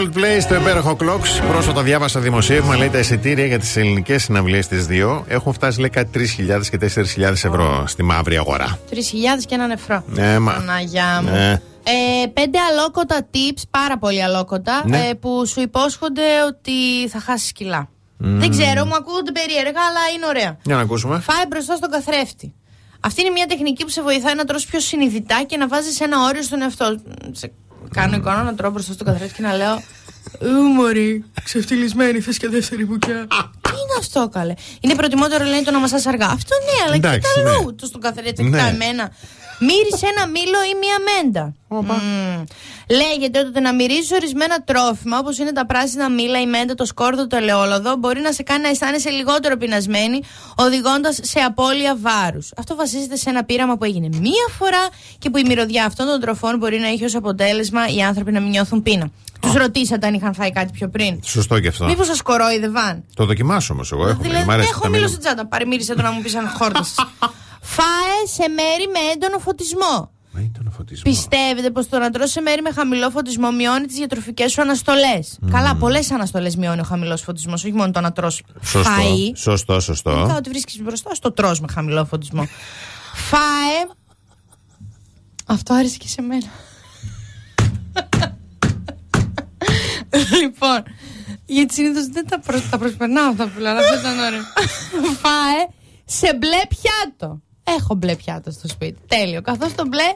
[0.00, 1.48] Coldplay στο υπέροχο Clocks.
[1.48, 5.88] Πρόσφατα διάβασα δημοσίευμα, λέει τα εισιτήρια για τις ελληνικές συναυλίες της 2 έχουν φτάσει λέει
[5.88, 6.78] κάτι 3.000 και
[7.16, 8.78] 4.000 ευρώ στη μαύρη αγορά.
[8.90, 8.96] 3.000
[9.46, 10.04] και έναν νεφρό.
[10.06, 10.52] Ναι, μα.
[10.52, 11.30] Παναγιά μου.
[11.30, 11.52] Ναι.
[11.82, 15.08] Ε, πέντε αλόκοτα tips, πάρα πολύ αλόκοτα, Ναι.
[15.08, 17.88] ε, που σου υπόσχονται ότι θα χάσεις κιλά.
[18.16, 20.56] Δεν ξέρω, μου ακούγονται περίεργα, αλλά είναι ωραία.
[20.62, 21.20] Για να ακούσουμε.
[21.20, 22.54] Φάει μπροστά στον καθρέφτη.
[23.00, 26.16] Αυτή είναι μια τεχνική που σε βοηθάει να τρως πιο συνειδητά και να βάζεις ένα
[26.28, 26.96] όριο στον εαυτό.
[28.02, 28.10] Σου.
[28.10, 29.82] Σε κάνω εικόνα να τρώω μπροστά στον καθρέφτη και να λέω
[30.40, 33.26] Ου μωρή, ξεφτυλισμένη, θες και δεύτερη μπουκιά.
[33.60, 36.26] Τι είναι αυτό, καλέ; Είναι προτιμότερο, λέει, το να μασάς αργά.
[36.26, 37.56] Αυτό ναι, αλλά Εντάξει, κοίτα ναι.
[37.56, 37.74] αλλού.
[37.74, 38.50] Το στον καθρέφτη, Ναι.
[38.50, 39.12] κοιτά εμένα.
[39.62, 41.54] Μύρισε ένα μήλο ή μία μέντα.
[41.68, 42.44] Μμμ.
[42.88, 47.26] Λέγεται ότι να μυρίζεις ορισμένα τρόφιμα, όπως είναι τα πράσινα μήλα, η μέντα, το σκόρδο,
[47.26, 50.20] το ελαιόλαδο, μπορεί να σε κάνει να αισθάνεσαι λιγότερο πεινασμένη,
[50.64, 52.50] οδηγώντας σε απώλεια βάρους.
[52.56, 54.88] Αυτό βασίζεται σε ένα πείραμα που έγινε μία φορά
[55.18, 58.40] και που η μυρωδιά αυτών των τροφών μπορεί να έχει ως αποτέλεσμα οι άνθρωποι να
[58.40, 59.10] μην νιώθουν πείνα.
[59.40, 61.20] Τους ρωτήσατε αν είχαν φάει κάτι πιο πριν.
[61.24, 61.84] Σωστό και αυτό.
[61.86, 64.08] Μήπως σας κορόιδευαν; Το δοκιμάσω όμως εγώ.
[64.08, 65.12] Έχω, Δηλαδή, μ' αρέσει έχω τα μήλο μήλα.
[65.12, 65.46] στην τσάντα.
[65.46, 66.84] Παρεμύρισε το να μου πεις ένα χόρτα.
[67.74, 70.10] Φάε σε μέρη με έντονο φωτισμό.
[71.02, 75.38] Πιστεύετε πως το να τρώσει σε μέρη με χαμηλό φωτισμό μειώνει τις διατροφικές σου αναστολές;
[75.50, 78.90] Καλά, πολλές αναστολές μειώνει ο χαμηλός φωτισμός, όχι μόνο το να τρώσει Σωστό.
[78.90, 79.32] φαΐ.
[79.34, 80.34] Σωστό, Ειδικά σωστό.
[80.36, 82.46] ότι βρίσκεις μπροστά, στο τρως με χαμηλό φωτισμό.
[83.14, 83.94] Φάε.
[85.46, 86.46] Αυτό άρεσε και σε μένα.
[90.40, 90.82] λοιπόν,
[91.46, 94.40] γιατί συνήθως δεν τα, προ, τα προσπερνάω αυτά που λέω, αλλά αυτό ήταν ωραίο.
[95.22, 95.66] Φάε
[96.04, 97.40] σε μπλε πιάτο.
[97.64, 98.98] Έχω μπλε πιάτο στο σπίτι.
[99.06, 99.42] Τέλειο.
[99.42, 100.14] Καθώς το μπλε,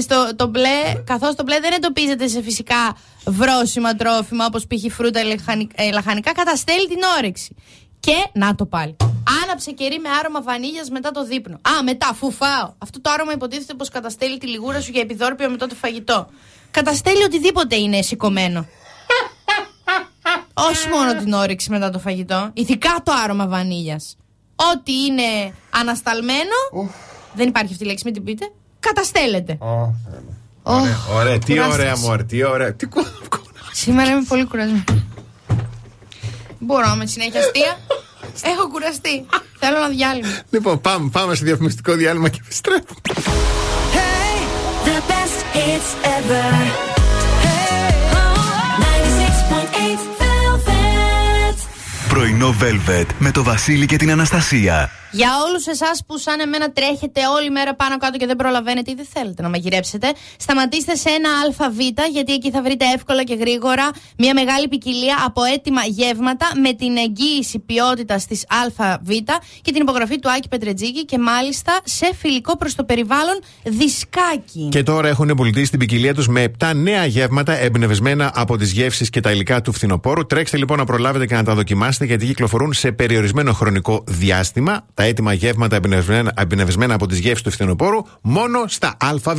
[0.00, 2.96] στο, το μπλε, καθώς το μπλε δεν εντοπίζεται σε φυσικά
[3.26, 4.94] βρόσιμα τρόφιμα όπως π.χ.
[4.94, 7.56] φρούτα ή λαχανι- ε, λαχανικά, καταστέλει την όρεξη.
[8.00, 8.96] Και, να το πάλι.
[9.44, 11.54] Άναψε κερί με άρωμα βανίλιας μετά το δείπνο.
[11.54, 12.72] Α, μετά, αφού φάω.
[12.78, 16.28] Αυτό το άρωμα υποτίθεται πως καταστέλει τη λιγούρα σου για επιδόρπιο μετά το φαγητό.
[16.70, 18.66] Καταστέλει οτιδήποτε είναι σηκωμένο.
[20.68, 22.50] Όχι μόνο την όρεξη μετά το φαγητό.
[22.52, 24.16] Ειδικά το άρωμα βανίλιας.
[24.74, 26.88] Ό,τι είναι ανασταλμένο.
[27.34, 28.52] Δεν υπάρχει αυτή η λέξη, μην την πείτε.
[28.86, 29.58] Καταστέλλεται.
[30.62, 31.74] Ωραία, ωραία, τι κουράστηκες.
[31.78, 32.72] ωραία μωρέ, τι ωραία.
[32.74, 33.06] Τι κου-
[33.72, 34.84] Σήμερα είμαι πολύ κουρασμένη.
[36.58, 37.78] Μπορώ με συνέχεια αστεία.
[38.42, 39.26] Έχω κουραστεί.
[39.58, 40.28] Θέλω ένα διάλειμμα.
[40.50, 43.00] Λοιπόν, πάμε, πάμε σε διαφημιστικό διάλειμμα και επιστρέφουμε.
[44.84, 46.52] The best hits ever.
[47.44, 47.92] Hey,
[48.82, 51.56] 96.8 Velvet.
[52.08, 54.90] Πρωινό Velvet με το Βασίλη και την Αναστασία.
[55.12, 58.94] Για όλους εσάς που σαν εμένα τρέχετε όλη μέρα πάνω κάτω και δεν προλαβαίνετε ή
[58.94, 61.28] δεν θέλετε να μαγειρέψετε, σταματήστε σε ένα
[61.66, 61.78] ΑΒ,
[62.12, 66.96] γιατί εκεί θα βρείτε εύκολα και γρήγορα μια μεγάλη ποικιλία από έτοιμα γεύματα με την
[66.96, 69.08] εγγύηση ποιότητας της ΑΒ
[69.62, 74.68] και την υπογραφή του Άκη Πετρετζίκη και μάλιστα σε φιλικό προς το περιβάλλον δισκάκι.
[74.70, 79.10] Και τώρα έχουν πολιτήσει την ποικιλία τους με 7 νέα γεύματα εμπνευσμένα από τις γεύσεις
[79.10, 80.26] και τα υλικά του φθινοπόρου.
[80.26, 84.86] Τρέξτε λοιπόν να προλάβετε και να τα δοκιμάσετε γιατί κυκλοφορούν σε περιορισμένο χρονικό διάστημα.
[85.02, 89.38] Τα έτοιμα γεύματα εμπνευσμένα, εμπνευσμένα από τις γεύσεις του φθινοπόρου μόνο στα ΑΒ.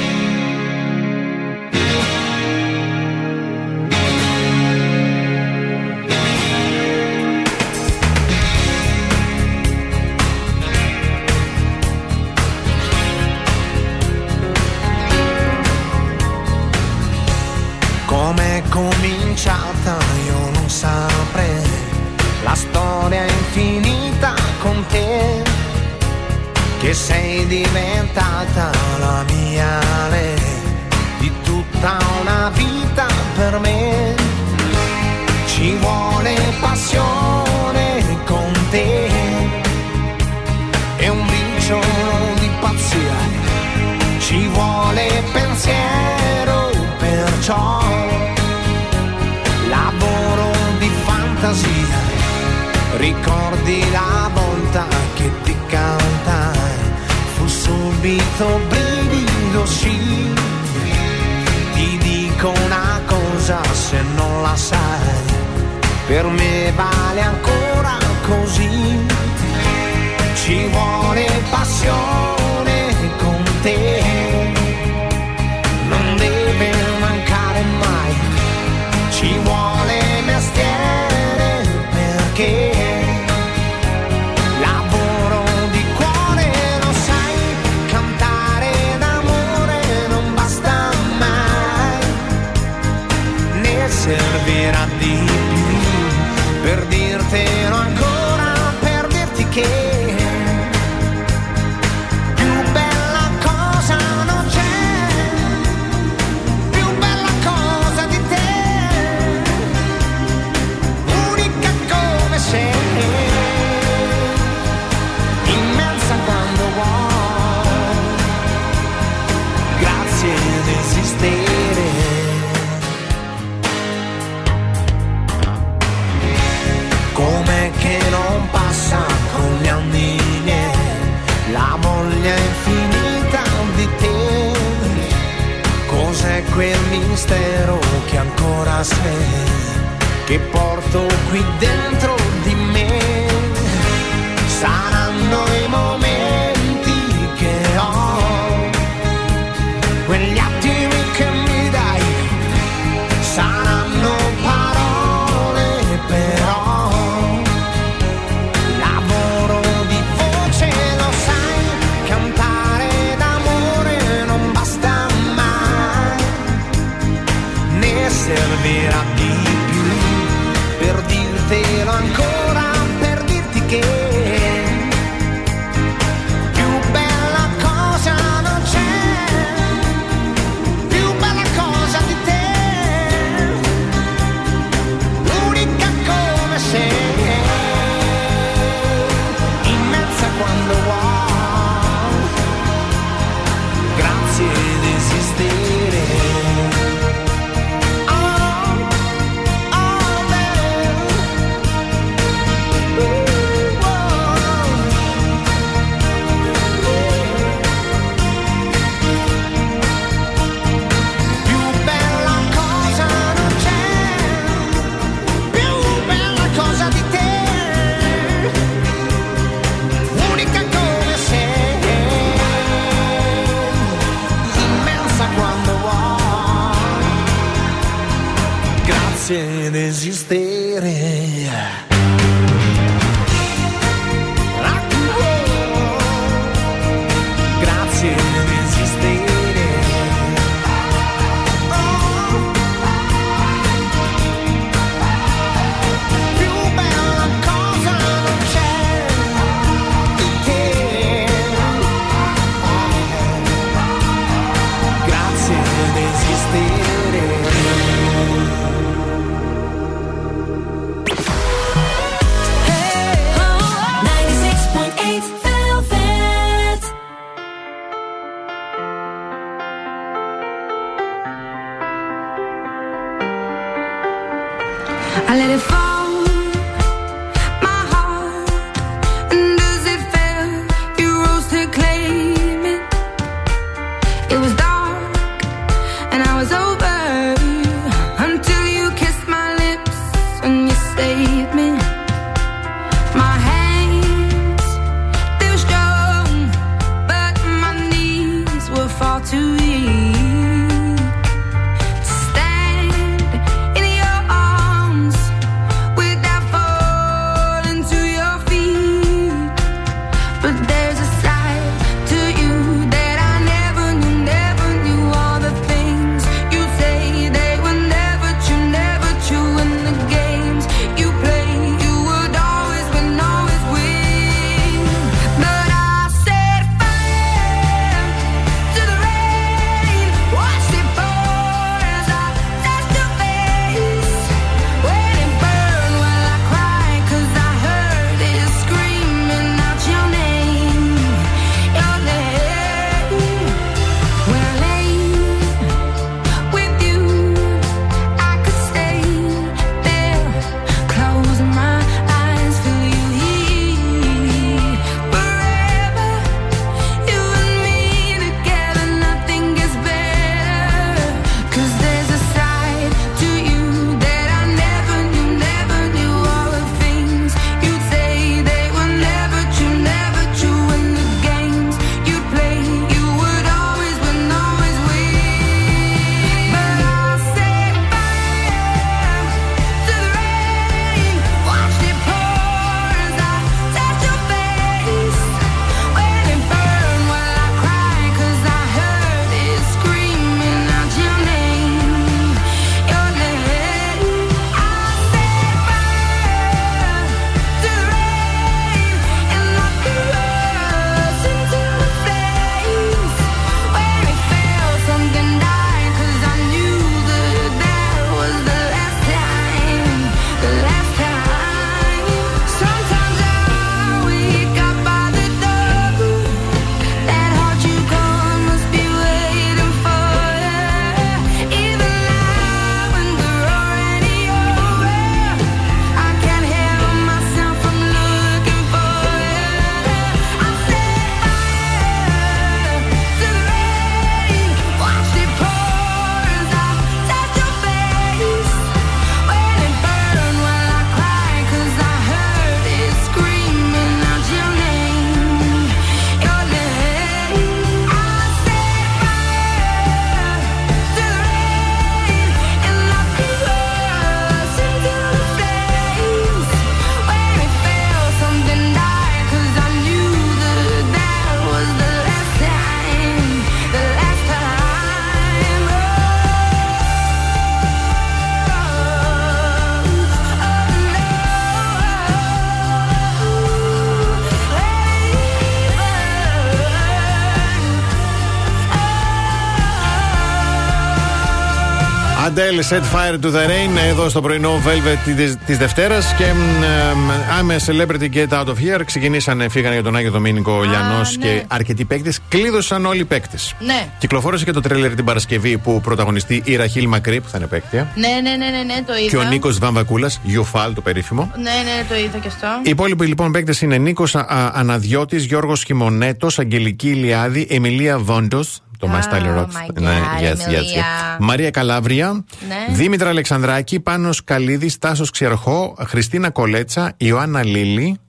[482.51, 485.15] Adele set fire to the rain εδώ στο πρωινό Velvet
[485.45, 486.13] τη Δευτέρας.
[486.13, 488.81] Και μ, I'm a celebrity get out of here.
[488.85, 491.25] Ξεκινήσανε, φύγανε για τον Άγιο Δομήνικο Λιανός ναι.
[491.25, 492.19] και αρκετοί παίκτες.
[492.27, 493.55] Κλείδωσαν όλοι οι παίκτες.
[493.59, 493.87] Ναι.
[493.97, 497.91] Κυκλοφόρησε και το τρέλερ την Παρασκευή που πρωταγωνιστεί η Ραχίλ Μακρύ που θα είναι παίκτια.
[497.95, 499.09] Ναι, ναι, ναι, ναι, ναι, το είδα.
[499.09, 501.31] Και ο Νίκος Βαμβακούλας, Γιουφάλ το περίφημο.
[501.35, 502.47] Ναι, ναι, το είδα και αυτό.
[502.63, 504.15] Οι υπόλοιποι λοιπόν παίκτες είναι Νίκος
[504.51, 508.61] Αναδιώτης, Γιώργος Χιμονέτος, Αγγελική Ηλιάδη, Εμιλία Βόντος.
[508.81, 509.45] Το My Style Rocks.
[509.45, 510.61] my Ναι, God, yes, yes, Εμιλία.
[510.61, 511.17] yes.
[511.19, 512.75] Μαρία Καλάβρια, Ναι.
[512.75, 517.99] Δήμητρα Αλεξανδράκη, Πάνος Καλίδης, Τάσος Ξερχό, Χριστίνα Κολέτσα, Ιωάννα Λίλη.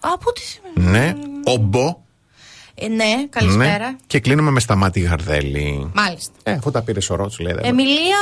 [0.00, 0.90] Α, πού τη σημαίνει.
[0.98, 1.14] Ναι,
[1.44, 1.96] Ομπό.
[2.74, 3.78] Ε, ναι, καλησπέρα.
[3.90, 3.96] Ναι.
[4.06, 5.90] Και κλείνουμε με Σταμάτη Γαρδέλη.
[5.94, 6.32] Μάλιστα.
[6.42, 7.52] Ε, αφού τα πήρε ο Ρότσου, λέει.
[7.52, 8.18] δεν- Εμιλία,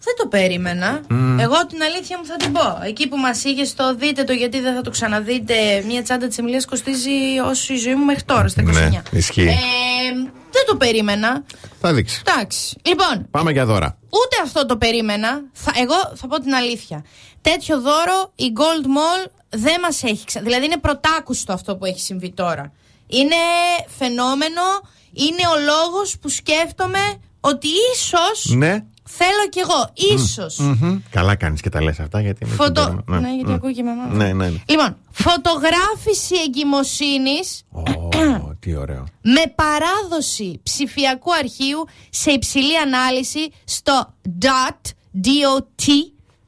[0.00, 1.00] δεν το περίμενα.
[1.08, 1.38] Μμ.
[1.40, 2.78] Εγώ την αλήθεια μου θα την πω.
[2.86, 5.54] Εκεί που μας είχε στο δείτε το γιατί δεν θα το ξαναδείτε,
[5.86, 7.10] μια τσάντα της Εμιλίας κοστίζει
[7.50, 8.72] όσο η ζωή μου μέχρι τώρα, στα 29.
[8.90, 9.40] Ναι, ισχύει.
[9.42, 9.54] Ε,
[10.58, 11.44] δεν το περίμενα.
[11.80, 12.22] Θα δείξει.
[12.26, 12.76] Εντάξει.
[12.86, 13.98] Λοιπόν, Πάμε για δώρα.
[14.04, 15.40] ούτε αυτό το περίμενα.
[15.52, 17.04] Θα, εγώ θα πω την αλήθεια.
[17.40, 20.40] Τέτοιο δώρο η Gold Mall δεν μας έχει ξα...
[20.40, 22.72] Δηλαδή είναι πρωτάκουστο αυτό που έχει συμβεί τώρα.
[23.06, 23.34] Είναι
[23.98, 24.62] φαινόμενο.
[25.12, 26.98] Είναι ο λόγος που σκέφτομαι
[27.40, 28.84] ότι ίσως Ναι.
[29.04, 29.90] θέλω κι εγώ.
[30.14, 30.98] ίσως Μμμ.
[31.10, 32.44] Καλά κάνεις και τα λες αυτά γιατί.
[32.44, 32.82] είναι Φωτο...
[32.82, 33.20] στην τέρμα.
[33.20, 33.54] Ναι, γιατί Μμ.
[33.54, 34.02] ακούει και η μαμά.
[34.02, 34.16] μου.
[34.16, 34.48] Ναι, ναι.
[34.48, 34.58] ναι.
[34.68, 39.04] Λοιπόν, φωτογράφηση εγκυμοσύνης Ω, τι ωραίο.
[39.22, 44.90] με παράδοση ψηφιακού αρχείου σε υψηλή ανάλυση στο DOT,
[45.24, 45.90] DOT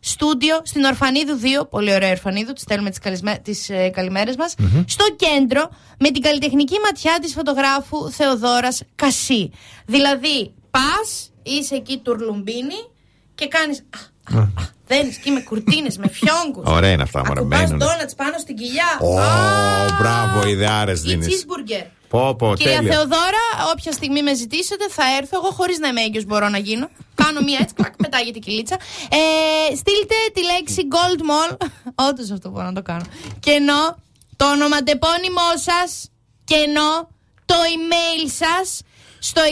[0.01, 1.69] στούντιο στην Ορφανίδου 2.
[1.71, 3.41] Πολύ ωραία Ορφανίδου, τη στέλνουμε τις, καλισμέ...
[3.43, 4.55] τις ε, καλημέρες μας.
[4.87, 9.51] Στο κέντρο με την καλλιτεχνική ματιά της φωτογράφου Θεοδόρας Κασί.
[9.87, 12.89] Δηλαδή, πας, είσαι εκεί τουρλουμπίνι
[13.35, 13.87] και κάνεις...
[14.35, 14.49] α, α, α,
[14.87, 16.65] Δένεις εκεί με κουρτίνες, με φιόγκους.
[16.73, 17.41] Ωραία είναι αυτά, μωρέ.
[17.41, 17.79] Ακουμπάς Μένουν.
[17.79, 18.99] ντόνατς πάνω στην κοιλιά.
[19.01, 21.27] Ω, Α, μπράβο, ιδεάρες ή δίνεις.
[21.27, 21.87] cheeseburger.
[22.09, 22.93] Πω, πω, Κυρία τέλεια.
[22.93, 25.37] Θεοδώρα, όποια στιγμή με ζητήσετε, θα έρθω.
[25.43, 26.89] Εγώ χωρίς να είμαι έγκυος μπορώ να γίνω.
[27.15, 28.75] Κάνω μία έτσι, κλακ, πετάγεται η κυλίτσα.
[29.11, 31.57] Ε, στείλτε τη λέξη Gold Mall.
[31.95, 33.05] Όντως αυτό μπορώ να το κάνω.
[33.41, 33.97] Και ενώ
[34.37, 36.11] το ονοματεπώνυμό σας
[36.45, 37.09] και ενώ
[37.45, 38.81] το email σας
[39.21, 39.49] στο 6943842162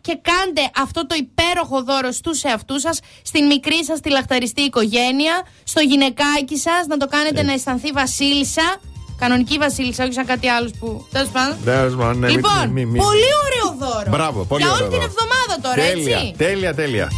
[0.00, 5.42] και κάντε αυτό το υπέροχο δώρο στους εαυτούς σας, στην μικρή σας τη λαχταριστή οικογένεια,
[5.64, 8.76] στο γυναικάκι σας, να το κάνετε να αισθανθεί βασίλισσα.
[9.18, 11.06] Κανονική βασίλισσα, όχι σαν κάτι άλλο που.
[11.12, 11.56] Τέλος πάντων.
[11.64, 14.10] Τέλος πάντων, ναι, μην- λοιπόν, μην- μην- πολύ ωραίο δώρο.
[14.10, 15.12] Μπράβο, πολύ Για ωραίο όλη την δώρο.
[15.16, 16.34] εβδομάδα τώρα, Τέλεια, έτσι.
[16.36, 17.08] τέλεια, τέλεια.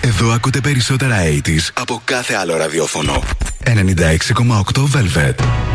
[0.00, 3.22] Εδώ ακούτε περισσότερα 80s από κάθε άλλο ραδιόφωνο.
[3.64, 3.72] 96,8
[4.94, 5.65] Velvet.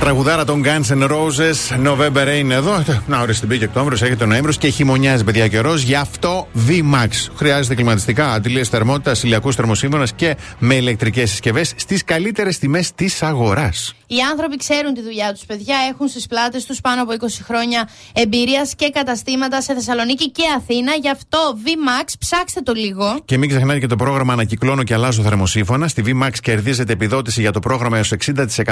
[0.00, 1.86] τραγουδάρα, των Guns N' Roses.
[1.86, 2.82] November είναι εδώ.
[3.06, 5.82] Να ορίστε μπήκε Οκτώβριος, έχει τον Νοέμβριος και χειμωνιάζει, παιδιά καιρός.
[5.82, 6.35] Γι' αυτό
[6.68, 7.08] VMAX.
[7.36, 13.94] Χρειάζεται κλιματιστικά, αντιλίε θερμότητας, ηλιακούς Θερμοσύμφωνα και με ηλεκτρικές συσκευές στις καλύτερες τιμές της αγοράς.
[14.06, 15.76] Οι άνθρωποι ξέρουν τη δουλειά τους, παιδιά.
[15.92, 20.92] Έχουν στις πλάτες τους πάνω από 20 χρόνια εμπειρίας και καταστήματα σε Θεσσαλονίκη και Αθήνα.
[20.92, 23.20] Γι' αυτό VMAX, ψάξτε το λίγο.
[23.24, 25.88] Και μην ξεχνάτε και το πρόγραμμα Ανακυκλώνω και Αλλάζω Θερμοσύμφωνα.
[25.88, 28.12] Στη VMAX κερδίζετε επιδότηση για το πρόγραμμα έως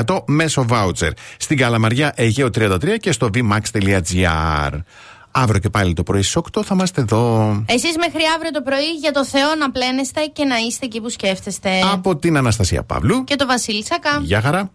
[0.04, 1.10] 60% μέσω voucher.
[1.36, 4.70] Στην Καλαμαριά Αιγαίο 33 και στο vmax.gr.
[5.36, 7.64] Αύριο και πάλι το πρωί στις 8 θα είμαστε εδώ.
[7.66, 11.08] Εσείς μέχρι αύριο το πρωί για το Θεό να πλένεστε και να είστε εκεί που
[11.08, 11.70] σκέφτεστε.
[11.92, 13.24] Από την Αναστασία Παύλου.
[13.24, 14.20] Και το Βασίλη Σακά.
[14.22, 14.70] Γεια χαρά.